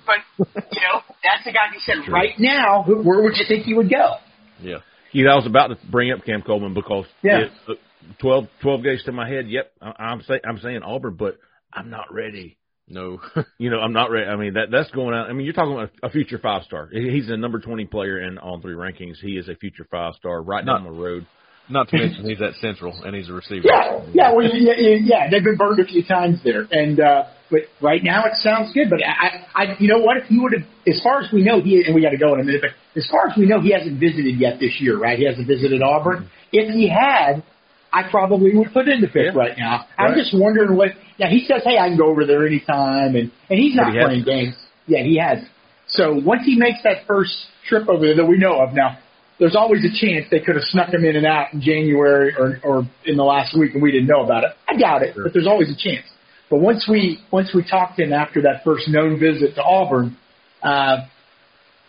but 0.06 0.56
you 0.74 0.82
know, 0.82 1.00
that's 1.24 1.46
the 1.46 1.54
guy 1.54 1.68
who 1.74 1.80
said 1.80 2.12
right 2.12 2.34
now, 2.38 2.84
who, 2.84 3.02
where 3.04 3.22
would 3.24 3.38
you 3.38 3.46
think 3.48 3.64
he 3.64 3.74
would 3.74 3.90
go? 3.90 4.16
Yeah, 4.62 4.80
Keith, 5.14 5.26
I 5.26 5.36
was 5.36 5.46
about 5.48 5.68
to 5.68 5.78
bring 5.90 6.12
up 6.12 6.26
Cam 6.26 6.42
Coleman 6.42 6.74
because 6.74 7.06
Yeah. 7.24 7.44
it, 7.46 7.52
uh, 7.70 7.74
12, 8.20 8.48
12 8.62 8.84
games 8.84 9.04
to 9.06 9.14
my 9.14 9.26
head. 9.30 9.48
Yep, 9.48 9.72
I, 9.82 9.94
I'm 10.00 10.22
saying 10.24 10.42
I'm 10.46 10.60
saying 10.60 10.82
Auburn, 10.84 11.16
but 11.18 11.38
I'm 11.72 11.90
not 11.90 12.14
ready. 12.14 12.58
no, 12.90 13.22
You 13.58 13.70
know, 13.70 13.80
I'm 13.80 13.94
not 13.94 14.12
ready. 14.12 14.28
I 14.28 14.36
mean, 14.36 14.56
that 14.56 14.70
that's 14.70 14.92
going 14.92 15.16
out. 15.16 15.30
I 15.30 15.34
mean, 15.34 15.46
you're 15.46 15.54
talking 15.54 15.72
about 15.74 15.92
a 16.04 16.10
future 16.10 16.40
five 16.40 16.64
star. 16.64 16.90
He's 16.92 17.30
a 17.30 17.38
number 17.38 17.60
20 17.62 17.86
player 17.86 18.20
in 18.20 18.38
all 18.38 18.60
three 18.60 18.76
rankings. 18.76 19.16
He 19.22 19.38
is 19.38 19.48
a 19.48 19.56
future 19.56 19.88
five 19.90 20.16
star 20.16 20.42
right 20.42 20.66
down 20.66 20.84
the 20.84 20.92
road. 20.92 21.26
Not 21.70 21.90
to 21.90 21.98
mention 21.98 22.26
he's 22.30 22.42
at 22.42 22.54
Central 22.62 22.94
and 23.04 23.16
he's 23.16 23.30
a 23.30 23.34
receiver. 23.34 23.66
Yeah, 23.68 24.00
yeah, 24.14 24.34
well, 24.34 24.46
yeah, 24.46 24.74
yeah, 25.02 25.30
they've 25.30 25.44
been 25.44 25.58
burned 25.58 25.80
a 25.80 25.86
few 25.86 26.04
times 26.04 26.40
there, 26.44 26.68
and 26.72 27.00
uh, 27.00 27.24
but 27.52 27.62
right 27.82 28.04
now 28.04 28.26
it 28.26 28.34
sounds 28.42 28.74
good. 28.74 28.90
But 28.90 29.00
I, 29.04 29.46
I, 29.56 29.64
you 29.80 29.88
know 29.88 30.00
what? 30.00 30.18
If 30.18 30.26
he 30.28 30.40
would 30.40 30.54
have, 30.54 30.64
as 30.88 31.00
far 31.04 31.22
as 31.22 31.32
we 31.32 31.44
know, 31.44 31.62
he 31.62 31.84
and 31.86 31.94
we 31.96 32.02
got 32.02 32.12
to 32.12 32.18
go 32.18 32.34
in 32.36 32.40
a 32.42 32.44
minute. 32.44 32.62
But 32.62 32.72
as 33.00 33.08
far 33.12 33.28
as 33.30 33.38
we 33.38 33.46
know, 33.46 33.60
he 33.62 33.72
hasn't 33.72 34.00
visited 34.00 34.40
yet 34.40 34.60
this 34.60 34.80
year, 34.80 34.98
right? 34.98 35.18
He 35.20 35.26
hasn't 35.26 35.48
visited 35.48 35.82
Auburn. 35.82 36.30
If 36.52 36.74
he 36.74 36.88
had, 36.90 37.44
I 37.92 38.10
probably 38.10 38.56
would 38.56 38.72
put 38.74 38.88
in 38.88 39.02
the 39.02 39.08
pick 39.08 39.34
Yeah. 39.34 39.40
right 39.40 39.58
now. 39.58 39.86
I'm 39.98 40.12
Right. 40.12 40.18
just 40.18 40.34
wondering 40.34 40.76
what. 40.78 40.90
Yeah, 41.18 41.30
he 41.30 41.46
says, 41.48 41.64
"Hey, 41.64 41.78
I 41.78 41.88
can 41.90 41.98
go 41.98 42.08
over 42.08 42.26
there 42.26 42.46
anytime," 42.46 43.16
and 43.16 43.32
and 43.50 43.60
he's 43.60 43.76
not 43.76 43.88
he 43.94 44.00
playing 44.00 44.10
hasn't. 44.22 44.26
games. 44.26 44.56
Yeah, 44.88 45.04
he 45.04 45.18
has. 45.18 45.40
So 45.88 46.14
once 46.14 46.44
he 46.46 46.56
makes 46.58 46.80
that 46.84 47.06
first 47.08 47.34
trip 47.68 47.88
over 47.90 48.06
there 48.06 48.16
that 48.18 48.26
we 48.26 48.38
know 48.38 48.60
of 48.62 48.74
now, 48.74 48.98
there's 49.40 49.56
always 49.56 49.84
a 49.86 49.94
chance 49.94 50.26
they 50.32 50.40
could 50.40 50.56
have 50.56 50.66
snuck 50.66 50.90
him 50.90 51.06
in 51.06 51.16
and 51.16 51.26
out 51.26 51.54
in 51.54 51.62
January 51.62 52.34
or 52.38 52.60
or 52.64 52.90
in 53.06 53.18
the 53.18 53.24
last 53.24 53.58
week 53.58 53.74
and 53.74 53.84
we 53.84 53.92
didn't 53.92 54.08
know 54.08 54.24
about 54.24 54.44
it. 54.44 54.52
I 54.68 54.78
doubt 54.78 55.04
it, 55.04 55.16
but 55.16 55.34
there's 55.34 55.48
always 55.48 55.70
a 55.70 55.78
chance. 55.78 56.06
But 56.50 56.60
once 56.60 56.88
we 56.90 57.20
once 57.32 57.54
we 57.54 57.64
talked 57.64 57.98
to 57.98 58.04
him 58.04 58.14
after 58.14 58.42
that 58.44 58.64
first 58.64 58.88
known 58.88 59.20
visit 59.20 59.56
to 59.56 59.64
Auburn, 59.64 60.18
uh, 60.64 61.06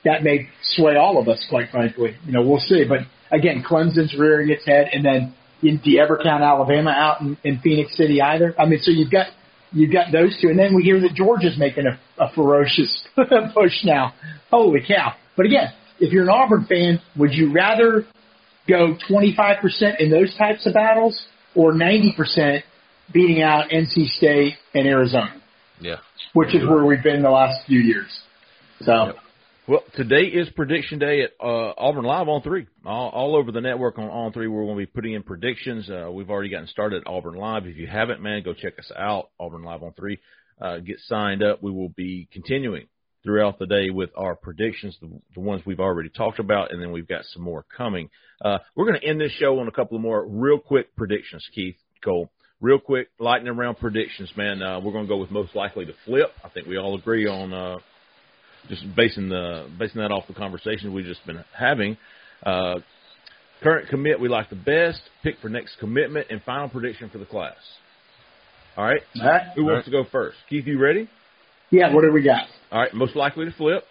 that 0.04 0.22
may 0.22 0.48
sway 0.62 0.96
all 0.96 1.20
of 1.20 1.28
us, 1.28 1.44
quite 1.48 1.70
frankly. 1.70 2.16
You 2.24 2.32
know, 2.32 2.42
we'll 2.42 2.61
see. 2.61 2.84
But 2.88 3.00
again, 3.37 3.64
Clemson's 3.68 4.14
rearing 4.18 4.50
its 4.50 4.66
head, 4.66 4.88
and 4.92 5.04
then 5.04 5.34
you, 5.61 5.78
do 5.78 5.90
you 5.90 6.00
ever 6.00 6.18
count 6.22 6.42
Alabama 6.42 6.90
out 6.90 7.20
in, 7.20 7.37
in 7.44 7.61
Phenix 7.61 7.96
City 7.96 8.20
either? 8.20 8.54
I 8.58 8.66
mean, 8.66 8.80
so 8.82 8.90
you've 8.90 9.11
got 9.11 9.28
you've 9.72 9.92
got 9.92 10.12
those 10.12 10.38
two, 10.40 10.48
and 10.48 10.58
then 10.58 10.74
we 10.74 10.82
hear 10.82 11.00
that 11.00 11.14
Georgia's 11.14 11.56
making 11.58 11.84
a, 11.87 11.98
a 12.22 12.32
ferocious 12.34 13.06
push 13.54 13.84
now. 13.84 14.14
Holy 14.50 14.80
cow! 14.87 15.14
But 15.37 15.46
again, 15.46 15.72
if 16.00 16.12
you're 16.12 16.24
an 16.24 16.30
Auburn 16.30 16.66
fan, 16.66 17.00
would 17.16 17.32
you 17.32 17.52
rather 17.52 18.06
go 18.68 18.96
25% 19.08 20.00
in 20.00 20.11
those 20.11 20.34
types 20.37 20.66
of 20.66 20.74
battles 20.74 21.26
or 21.54 21.72
90% 21.72 22.62
beating 23.12 23.42
out 23.42 23.70
NC 23.70 24.08
State 24.08 24.54
and 24.74 24.87
Arizona, 24.87 25.40
Yeah, 25.80 25.96
which 26.34 26.54
is 26.54 26.62
where 26.68 26.84
we've 26.84 27.02
been 27.02 27.22
the 27.22 27.30
last 27.30 27.66
few 27.66 27.80
years? 27.80 28.20
So. 28.80 29.14
Well, 29.66 29.82
today 29.94 30.22
is 30.22 30.48
prediction 30.56 30.98
day 30.98 31.24
at 31.24 31.32
uh, 31.38 31.74
Auburn 31.76 32.04
Live 32.04 32.26
on 32.26 32.40
three, 32.40 32.66
all, 32.87 33.11
all 33.11 33.37
over 33.37 33.52
the 33.52 33.61
network 33.61 33.98
on 33.98 34.08
on 34.08 34.32
three. 34.32 34.46
We're 34.46 34.64
going 34.64 34.78
to 34.78 34.87
be 34.87 34.87
putting 34.87 35.12
in 35.12 35.22
predictions. 35.22 35.90
Uh, 35.90 36.11
we've 36.11 36.30
already 36.30 36.48
gotten 36.48 36.68
started 36.68 37.02
at 37.02 37.06
Auburn 37.06 37.34
Live. 37.34 37.66
If 37.66 37.76
you 37.76 37.87
haven't, 37.87 38.22
man, 38.22 38.42
go 38.42 38.54
check 38.54 38.78
us 38.78 38.90
out. 38.96 39.28
Auburn 39.38 39.64
Live 39.64 39.82
on 39.82 39.92
three. 39.92 40.20
Uh, 40.58 40.78
get 40.78 40.96
signed 41.00 41.42
up. 41.42 41.62
We 41.62 41.70
will 41.70 41.90
be 41.90 42.28
continuing 42.32 42.87
throughout 43.28 43.58
the 43.58 43.66
day 43.66 43.90
with 43.90 44.08
our 44.16 44.34
predictions, 44.34 44.96
the, 45.02 45.10
the 45.34 45.40
ones 45.40 45.60
we've 45.66 45.80
already 45.80 46.08
talked 46.08 46.38
about, 46.38 46.72
and 46.72 46.80
then 46.80 46.90
we've 46.92 47.06
got 47.06 47.26
some 47.34 47.42
more 47.42 47.62
coming. 47.76 48.08
Uh, 48.42 48.56
we're 48.74 48.86
going 48.86 48.98
to 48.98 49.06
end 49.06 49.20
this 49.20 49.32
show 49.32 49.58
on 49.58 49.68
a 49.68 49.70
couple 49.70 49.96
of 49.96 50.02
more 50.02 50.26
real 50.26 50.58
quick 50.58 50.96
predictions, 50.96 51.46
Keith 51.54 51.76
Cole. 52.02 52.30
Real 52.62 52.78
quick, 52.78 53.08
lightning 53.20 53.54
round 53.54 53.78
predictions, 53.78 54.32
man. 54.34 54.62
Uh, 54.62 54.80
we're 54.80 54.92
going 54.92 55.04
to 55.04 55.08
go 55.08 55.18
with 55.18 55.30
most 55.30 55.54
likely 55.54 55.84
to 55.84 55.92
flip. 56.06 56.30
I 56.42 56.48
think 56.48 56.66
we 56.68 56.78
all 56.78 56.96
agree 56.96 57.28
on 57.28 57.52
uh, 57.52 57.76
just 58.70 58.82
basing 58.96 59.28
the 59.28 59.68
basing 59.78 60.00
that 60.00 60.10
off 60.10 60.26
the 60.26 60.32
conversation 60.32 60.94
we've 60.94 61.04
just 61.04 61.24
been 61.26 61.44
having. 61.54 61.98
Uh, 62.42 62.76
current 63.62 63.90
commit 63.90 64.18
we 64.18 64.30
like 64.30 64.48
the 64.48 64.56
best. 64.56 65.02
Pick 65.22 65.38
for 65.42 65.50
next 65.50 65.76
commitment 65.80 66.28
and 66.30 66.42
final 66.44 66.70
prediction 66.70 67.10
for 67.10 67.18
the 67.18 67.26
class. 67.26 67.56
All 68.74 68.84
right. 68.84 69.02
All 69.20 69.28
right. 69.28 69.42
Who 69.54 69.66
wants 69.66 69.84
to 69.84 69.90
go 69.90 70.04
first? 70.10 70.38
Keith, 70.48 70.66
you 70.66 70.78
ready? 70.78 71.10
Yeah, 71.70 71.92
what 71.92 72.02
do 72.02 72.12
we 72.12 72.22
got? 72.22 72.44
All 72.70 72.81
right. 72.81 72.92
Most 72.94 73.16
likely 73.16 73.44
to 73.44 73.52
flip. 73.52 73.85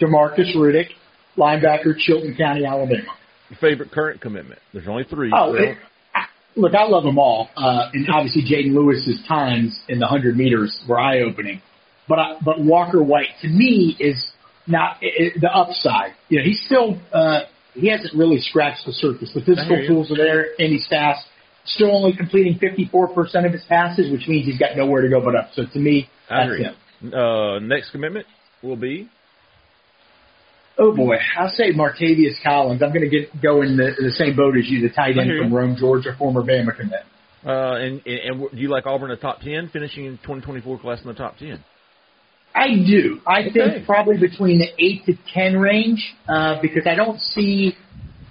Demarcus 0.00 0.54
Riddick, 0.54 0.90
linebacker, 1.36 1.96
Chilton 1.98 2.36
County, 2.36 2.64
Alabama. 2.64 3.02
Your 3.50 3.58
favorite 3.60 3.90
current 3.90 4.20
commitment. 4.20 4.60
There's 4.72 4.86
only 4.86 5.04
three. 5.04 5.32
Oh, 5.34 5.54
it, 5.54 5.76
I, 6.14 6.26
look, 6.54 6.74
I 6.74 6.84
love 6.84 7.02
them 7.02 7.18
all, 7.18 7.48
uh, 7.56 7.88
and 7.92 8.06
obviously 8.12 8.42
Jaden 8.42 8.74
Lewis's 8.74 9.20
times 9.26 9.80
in 9.88 9.98
the 9.98 10.06
hundred 10.06 10.36
meters 10.36 10.78
were 10.88 11.00
eye 11.00 11.22
opening. 11.22 11.62
But 12.08 12.18
I, 12.18 12.36
but 12.44 12.60
Walker 12.60 13.02
White 13.02 13.28
to 13.42 13.48
me 13.48 13.96
is 13.98 14.30
not 14.66 14.98
it, 15.00 15.40
the 15.40 15.48
upside, 15.48 16.12
you 16.28 16.38
know, 16.38 16.44
he's 16.44 16.62
still 16.64 17.00
uh, 17.12 17.40
he 17.74 17.88
hasn't 17.88 18.14
really 18.14 18.40
scratched 18.40 18.84
the 18.86 18.92
surface. 18.92 19.30
The 19.34 19.40
physical 19.40 19.86
tools 19.86 20.10
are 20.10 20.16
there, 20.16 20.46
and 20.58 20.72
he's 20.72 20.86
fast. 20.88 21.26
Still 21.64 21.94
only 21.94 22.16
completing 22.16 22.58
54% 22.58 23.44
of 23.44 23.52
his 23.52 23.62
passes, 23.68 24.10
which 24.10 24.26
means 24.26 24.46
he's 24.46 24.58
got 24.58 24.74
nowhere 24.74 25.02
to 25.02 25.08
go 25.08 25.22
but 25.22 25.36
up. 25.36 25.50
So 25.52 25.64
to 25.70 25.78
me, 25.78 26.08
I 26.30 26.36
that's 26.38 26.46
agree. 26.46 26.64
him. 26.64 26.74
Uh, 27.02 27.58
next 27.60 27.90
commitment 27.90 28.26
will 28.62 28.76
be 28.76 29.08
Oh 30.80 30.94
boy, 30.94 31.16
I'll 31.36 31.50
say 31.50 31.72
Martavius 31.72 32.40
Collins. 32.44 32.82
I'm 32.82 32.92
going 32.92 33.02
to 33.02 33.10
get 33.10 33.42
go 33.42 33.62
in 33.62 33.76
the, 33.76 33.90
the 33.98 34.10
same 34.12 34.36
boat 34.36 34.56
as 34.56 34.68
you, 34.68 34.80
the 34.86 34.94
tight 34.94 35.18
I 35.18 35.22
end 35.22 35.32
from. 35.40 35.52
Rome, 35.52 35.76
Georgia, 35.76 36.14
former 36.16 36.42
Bama 36.42 36.76
commit. 36.76 37.00
uh, 37.44 37.74
and, 37.74 38.00
and 38.06 38.40
and 38.40 38.50
do 38.52 38.56
you 38.58 38.68
like 38.68 38.86
Auburn 38.86 39.10
in 39.10 39.16
the 39.16 39.20
top 39.20 39.40
ten, 39.40 39.68
finishing 39.72 40.04
in 40.04 40.18
2024 40.18 40.78
class 40.78 41.00
in 41.00 41.08
the 41.08 41.14
top 41.14 41.36
ten? 41.36 41.64
I 42.54 42.68
do. 42.76 43.20
I 43.26 43.40
Okay. 43.40 43.50
think 43.50 43.86
probably 43.86 44.18
between 44.18 44.58
the 44.60 44.68
eight 44.78 45.04
to 45.06 45.14
ten 45.34 45.58
range, 45.58 46.14
uh, 46.28 46.60
because 46.62 46.86
I 46.86 46.94
don't 46.94 47.20
see. 47.20 47.74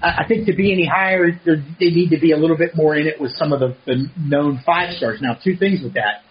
I 0.01 0.23
I 0.23 0.25
think 0.27 0.45
to 0.47 0.53
be 0.53 0.71
any 0.71 0.85
higher, 0.85 1.31
they 1.45 1.89
need 1.89 2.11
to 2.11 2.19
be 2.19 2.31
a 2.31 2.37
little 2.37 2.57
bit 2.57 2.75
more 2.75 2.95
in 2.95 3.07
it 3.07 3.19
with 3.19 3.31
some 3.33 3.51
of 3.51 3.59
the, 3.59 3.75
the 3.85 4.07
known 4.17 4.61
five 4.65 4.95
stars. 4.95 5.19
Now, 5.21 5.37
two 5.43 5.57
things 5.57 5.81
with 5.83 5.95
that: 5.95 6.21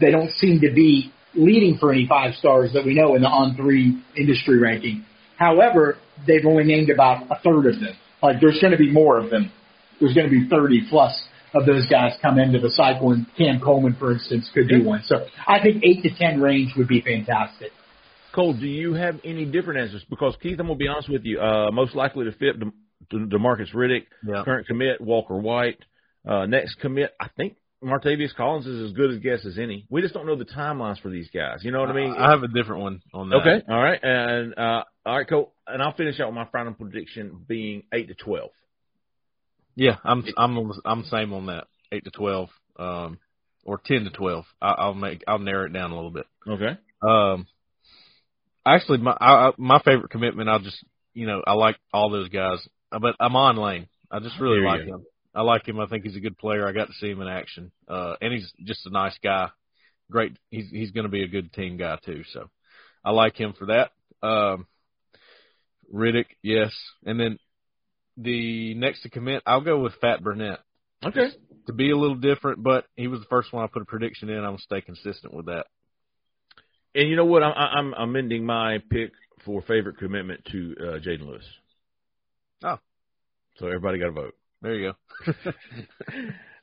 they 0.00 0.12
don't 0.12 0.30
seem 0.30 0.60
to 0.60 0.72
be 0.72 1.12
leading 1.36 1.78
for 1.78 1.92
any 1.92 2.06
five 2.08 2.34
stars 2.34 2.72
that 2.74 2.84
we 2.84 2.94
know 2.94 3.14
in 3.14 3.22
the 3.22 3.28
on 3.28 3.56
three 3.56 4.00
industry 4.16 4.58
ranking. 4.58 5.04
However, 5.36 5.96
they've 6.26 6.44
only 6.46 6.64
named 6.64 6.90
about 6.90 7.24
a 7.30 7.36
third 7.42 7.66
of 7.66 7.80
them. 7.80 7.94
Like, 8.22 8.40
there's 8.40 8.58
going 8.60 8.72
to 8.72 8.78
be 8.78 8.90
more 8.90 9.18
of 9.18 9.30
them. 9.30 9.50
There's 10.00 10.14
going 10.14 10.26
to 10.26 10.30
be 10.30 10.48
30 10.48 10.88
plus 10.88 11.12
of 11.54 11.66
those 11.66 11.86
guys 11.86 12.12
come 12.22 12.38
into 12.38 12.58
the 12.58 12.70
cycle, 12.70 13.12
and 13.12 13.26
Cam 13.36 13.60
Coleman, 13.60 13.94
for 13.98 14.12
instance, 14.12 14.50
could 14.54 14.66
be 14.68 14.82
one. 14.82 15.02
So 15.06 15.26
I 15.46 15.60
think 15.62 15.84
eight 15.84 16.02
to 16.02 16.10
ten 16.16 16.40
range 16.40 16.72
would 16.76 16.88
be 16.88 17.00
fantastic. 17.00 17.70
Cole, 18.34 18.54
do 18.54 18.66
you 18.66 18.94
have 18.94 19.20
any 19.24 19.44
different 19.44 19.78
answers? 19.80 20.04
Because 20.10 20.34
Keith, 20.42 20.58
I'm 20.58 20.66
gonna 20.66 20.76
be 20.76 20.88
honest 20.88 21.08
with 21.08 21.24
you. 21.24 21.40
Uh, 21.40 21.70
most 21.70 21.94
likely 21.94 22.24
to 22.24 22.32
fit 22.32 22.58
De- 22.58 22.72
De- 23.10 23.26
Demarcus 23.38 23.72
Riddick, 23.72 24.06
Yeah. 24.26 24.42
current 24.44 24.66
commit 24.66 25.00
Walker 25.00 25.36
White. 25.36 25.78
Uh, 26.26 26.46
next 26.46 26.74
commit, 26.80 27.12
I 27.20 27.28
think 27.36 27.54
Martavius 27.82 28.34
Collins 28.34 28.66
is 28.66 28.90
as 28.90 28.96
good 28.96 29.10
a 29.10 29.18
guess 29.18 29.44
as 29.44 29.58
any. 29.58 29.86
We 29.90 30.00
just 30.00 30.14
don't 30.14 30.26
know 30.26 30.36
the 30.36 30.44
timelines 30.44 31.00
for 31.00 31.10
these 31.10 31.28
guys. 31.34 31.58
You 31.62 31.70
know 31.70 31.80
what 31.80 31.90
I 31.90 31.94
mean? 31.94 32.14
I 32.16 32.30
have 32.30 32.42
a 32.42 32.48
different 32.48 32.82
one 32.82 33.02
on 33.12 33.28
that. 33.28 33.36
okay, 33.36 33.62
all 33.68 33.82
right, 33.82 33.98
and 34.02 34.54
uh, 34.56 34.84
all 35.04 35.18
right, 35.18 35.28
Cole, 35.28 35.52
and 35.66 35.82
I'll 35.82 35.94
finish 35.94 36.18
out 36.20 36.28
with 36.28 36.36
my 36.36 36.46
final 36.50 36.72
prediction 36.72 37.44
being 37.46 37.82
eight 37.92 38.08
to 38.08 38.14
twelve. 38.14 38.50
Yeah, 39.76 39.96
I'm 40.04 40.24
I'm 40.36 40.72
I'm 40.84 41.04
same 41.04 41.32
on 41.32 41.46
that. 41.46 41.66
Eight 41.92 42.04
to 42.04 42.10
twelve, 42.10 42.48
um, 42.78 43.18
or 43.64 43.80
ten 43.84 44.04
to 44.04 44.10
twelve. 44.10 44.44
I, 44.62 44.70
I'll 44.70 44.94
make 44.94 45.22
I'll 45.26 45.38
narrow 45.38 45.66
it 45.66 45.72
down 45.72 45.90
a 45.90 45.94
little 45.94 46.10
bit. 46.10 46.26
Okay. 46.48 46.78
Um, 47.02 47.46
actually, 48.66 48.98
my 48.98 49.16
I, 49.20 49.52
my 49.58 49.80
favorite 49.84 50.10
commitment. 50.10 50.48
I'll 50.48 50.60
just 50.60 50.82
you 51.12 51.26
know 51.26 51.42
I 51.46 51.52
like 51.52 51.76
all 51.92 52.10
those 52.10 52.28
guys, 52.28 52.58
but 52.90 53.16
I'm 53.20 53.36
on 53.36 53.56
Lane. 53.56 53.88
I 54.10 54.20
just 54.20 54.40
really 54.40 54.60
like 54.60 54.82
him. 54.82 55.04
I 55.34 55.42
like 55.42 55.66
him. 55.66 55.80
I 55.80 55.86
think 55.86 56.04
he's 56.04 56.16
a 56.16 56.20
good 56.20 56.38
player. 56.38 56.66
I 56.66 56.72
got 56.72 56.86
to 56.86 56.92
see 56.94 57.10
him 57.10 57.20
in 57.20 57.28
action, 57.28 57.72
uh, 57.88 58.14
and 58.20 58.32
he's 58.32 58.52
just 58.64 58.86
a 58.86 58.90
nice 58.90 59.16
guy. 59.22 59.50
Great. 60.10 60.36
He's 60.50 60.70
he's 60.70 60.90
going 60.92 61.04
to 61.04 61.10
be 61.10 61.24
a 61.24 61.28
good 61.28 61.52
team 61.52 61.76
guy 61.76 61.98
too. 62.04 62.22
So 62.32 62.50
I 63.04 63.10
like 63.10 63.36
him 63.36 63.54
for 63.58 63.66
that. 63.66 63.90
Um, 64.26 64.66
Riddick, 65.92 66.26
yes, 66.42 66.72
and 67.04 67.18
then 67.18 67.38
the 68.16 68.74
next 68.74 69.02
to 69.02 69.10
commit, 69.10 69.42
I'll 69.44 69.60
go 69.60 69.78
with 69.80 69.94
Fat 70.00 70.22
Burnett 70.22 70.60
Okay. 71.04 71.28
to 71.66 71.72
be 71.72 71.90
a 71.90 71.96
little 71.96 72.16
different, 72.16 72.62
but 72.62 72.86
he 72.96 73.08
was 73.08 73.20
the 73.20 73.26
first 73.26 73.52
one 73.52 73.64
I 73.64 73.66
put 73.66 73.82
a 73.82 73.86
prediction 73.86 74.28
in. 74.28 74.38
I'm 74.38 74.44
gonna 74.44 74.58
stay 74.58 74.80
consistent 74.80 75.34
with 75.34 75.46
that. 75.46 75.66
And 76.94 77.08
you 77.08 77.16
know 77.16 77.24
what? 77.24 77.42
I'm 77.42 77.54
I'm 77.56 77.94
amending 77.94 78.46
my 78.46 78.78
pick 78.90 79.10
for 79.44 79.62
favorite 79.62 79.98
commitment 79.98 80.44
to 80.52 80.74
uh, 80.80 80.84
Jaden 81.00 81.26
Lewis. 81.26 81.44
Oh. 82.62 82.78
So 83.56 83.66
everybody 83.66 83.98
got 83.98 84.08
a 84.08 84.12
vote. 84.12 84.34
There 84.62 84.74
you 84.74 84.92
go. 84.92 85.32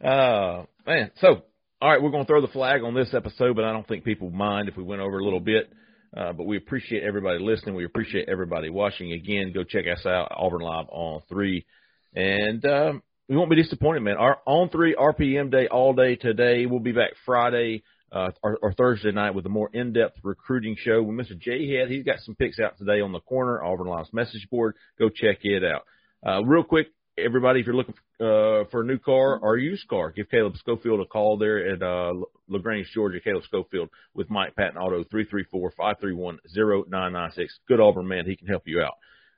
Uh, 0.04 0.65
man. 0.88 1.12
So, 1.17 1.43
all 1.80 1.89
right, 1.89 2.01
we're 2.01 2.10
going 2.10 2.23
to 2.23 2.27
throw 2.27 2.41
the 2.41 2.47
flag 2.47 2.82
on 2.84 2.95
this 2.95 3.13
episode, 3.13 3.56
but 3.56 3.65
I 3.65 3.71
don't 3.71 3.88
think 3.88 4.04
people 4.04 4.32
mind 4.32 4.67
if 4.67 4.75
we 4.75 4.84
went 4.84 5.01
over 5.01 5.19
a 5.19 5.23
little 5.23 5.39
bit. 5.39 5.71
Uh, 6.15 6.34
but 6.34 6.45
we 6.45 6.58
appreciate 6.58 7.04
everybody 7.04 7.39
listening. 7.39 7.75
We 7.75 7.86
appreciate 7.86 8.27
everybody 8.27 8.69
watching. 8.69 9.13
Again, 9.13 9.54
go 9.54 9.63
check 9.63 9.86
us 9.86 10.06
out, 10.06 10.32
Auburn 10.36 10.62
Live 10.62 10.88
on 10.89 11.21
three, 11.30 11.65
and 12.13 12.65
um, 12.65 13.04
we 13.30 13.38
won't 13.38 13.49
be 13.49 13.56
disappointed, 13.56 14.01
man. 14.01 14.17
Our 14.17 14.39
on 14.45 14.69
three 14.69 14.93
RPM 14.93 15.51
day 15.51 15.67
all 15.67 15.93
day 15.93 16.17
today. 16.17 16.65
We'll 16.65 16.82
be 16.82 16.91
back 16.91 17.12
Friday 17.25 17.84
uh, 18.12 18.32
or, 18.43 18.60
or 18.62 18.73
Thursday 18.73 19.12
night 19.12 19.36
with 19.36 19.45
a 19.45 19.49
more 19.49 19.69
in-depth 19.71 20.17
recruiting 20.23 20.75
show 20.77 21.01
with 21.01 21.15
Mr. 21.15 21.39
J 21.39 21.69
Head. 21.73 21.89
He's 21.89 22.04
got 22.04 22.19
some 22.19 22.36
picks 22.36 22.60
out 22.60 22.77
today 22.77 22.99
on 22.99 23.13
the 23.13 23.21
corner 23.21 23.63
Auburn 23.63 23.88
Live's 23.88 24.12
message 24.12 24.49
board. 24.51 24.75
Go 24.99 25.08
check 25.08 25.38
it 25.43 25.63
out. 25.63 25.86
Uh, 26.27 26.43
real 26.43 26.65
quick, 26.65 26.88
everybody, 27.17 27.60
if 27.60 27.65
you're 27.65 27.76
looking 27.76 27.95
uh, 28.19 28.65
for 28.71 28.82
a 28.82 28.86
new 28.86 28.97
car 28.97 29.39
or 29.39 29.56
a 29.56 29.62
used 29.62 29.88
car, 29.88 30.12
give 30.12 30.30
Caleb 30.30 30.56
Schofield 30.58 31.02
a 31.02 31.06
call 31.06 31.38
there 31.38 31.74
at 31.74 31.82
uh, 31.82 32.13
LaGrange, 32.47 32.89
Georgia. 32.93 33.19
Caleb 33.19 33.43
Schofield 33.45 33.89
with 34.13 34.30
Mike 34.30 34.56
Patton 34.56 34.78
Auto, 34.78 35.04
334-531-0996. 35.06 37.47
Good 37.67 37.80
Auburn 37.80 38.08
man. 38.08 38.26
He 38.26 38.36
can 38.36 38.47
help 38.47 38.63
you 38.65 38.82
out. 38.82 38.93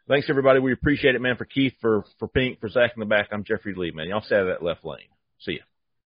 Thanks, 0.07 0.29
everybody. 0.29 0.59
We 0.59 0.73
appreciate 0.73 1.15
it, 1.15 1.21
man. 1.21 1.37
For 1.37 1.45
Keith, 1.45 1.73
for, 1.79 2.03
for 2.19 2.27
Pink, 2.27 2.59
for 2.59 2.67
Zach 2.67 2.91
in 2.95 2.99
the 2.99 3.05
back, 3.05 3.29
I'm 3.31 3.45
Jeffrey 3.45 3.73
Lee, 3.75 3.91
man. 3.91 4.09
Y'all 4.09 4.21
stay 4.21 4.35
out 4.35 4.41
of 4.41 4.47
that 4.47 4.63
left 4.63 4.83
lane. 4.83 5.07
See 5.39 5.53
ya. 5.53 5.59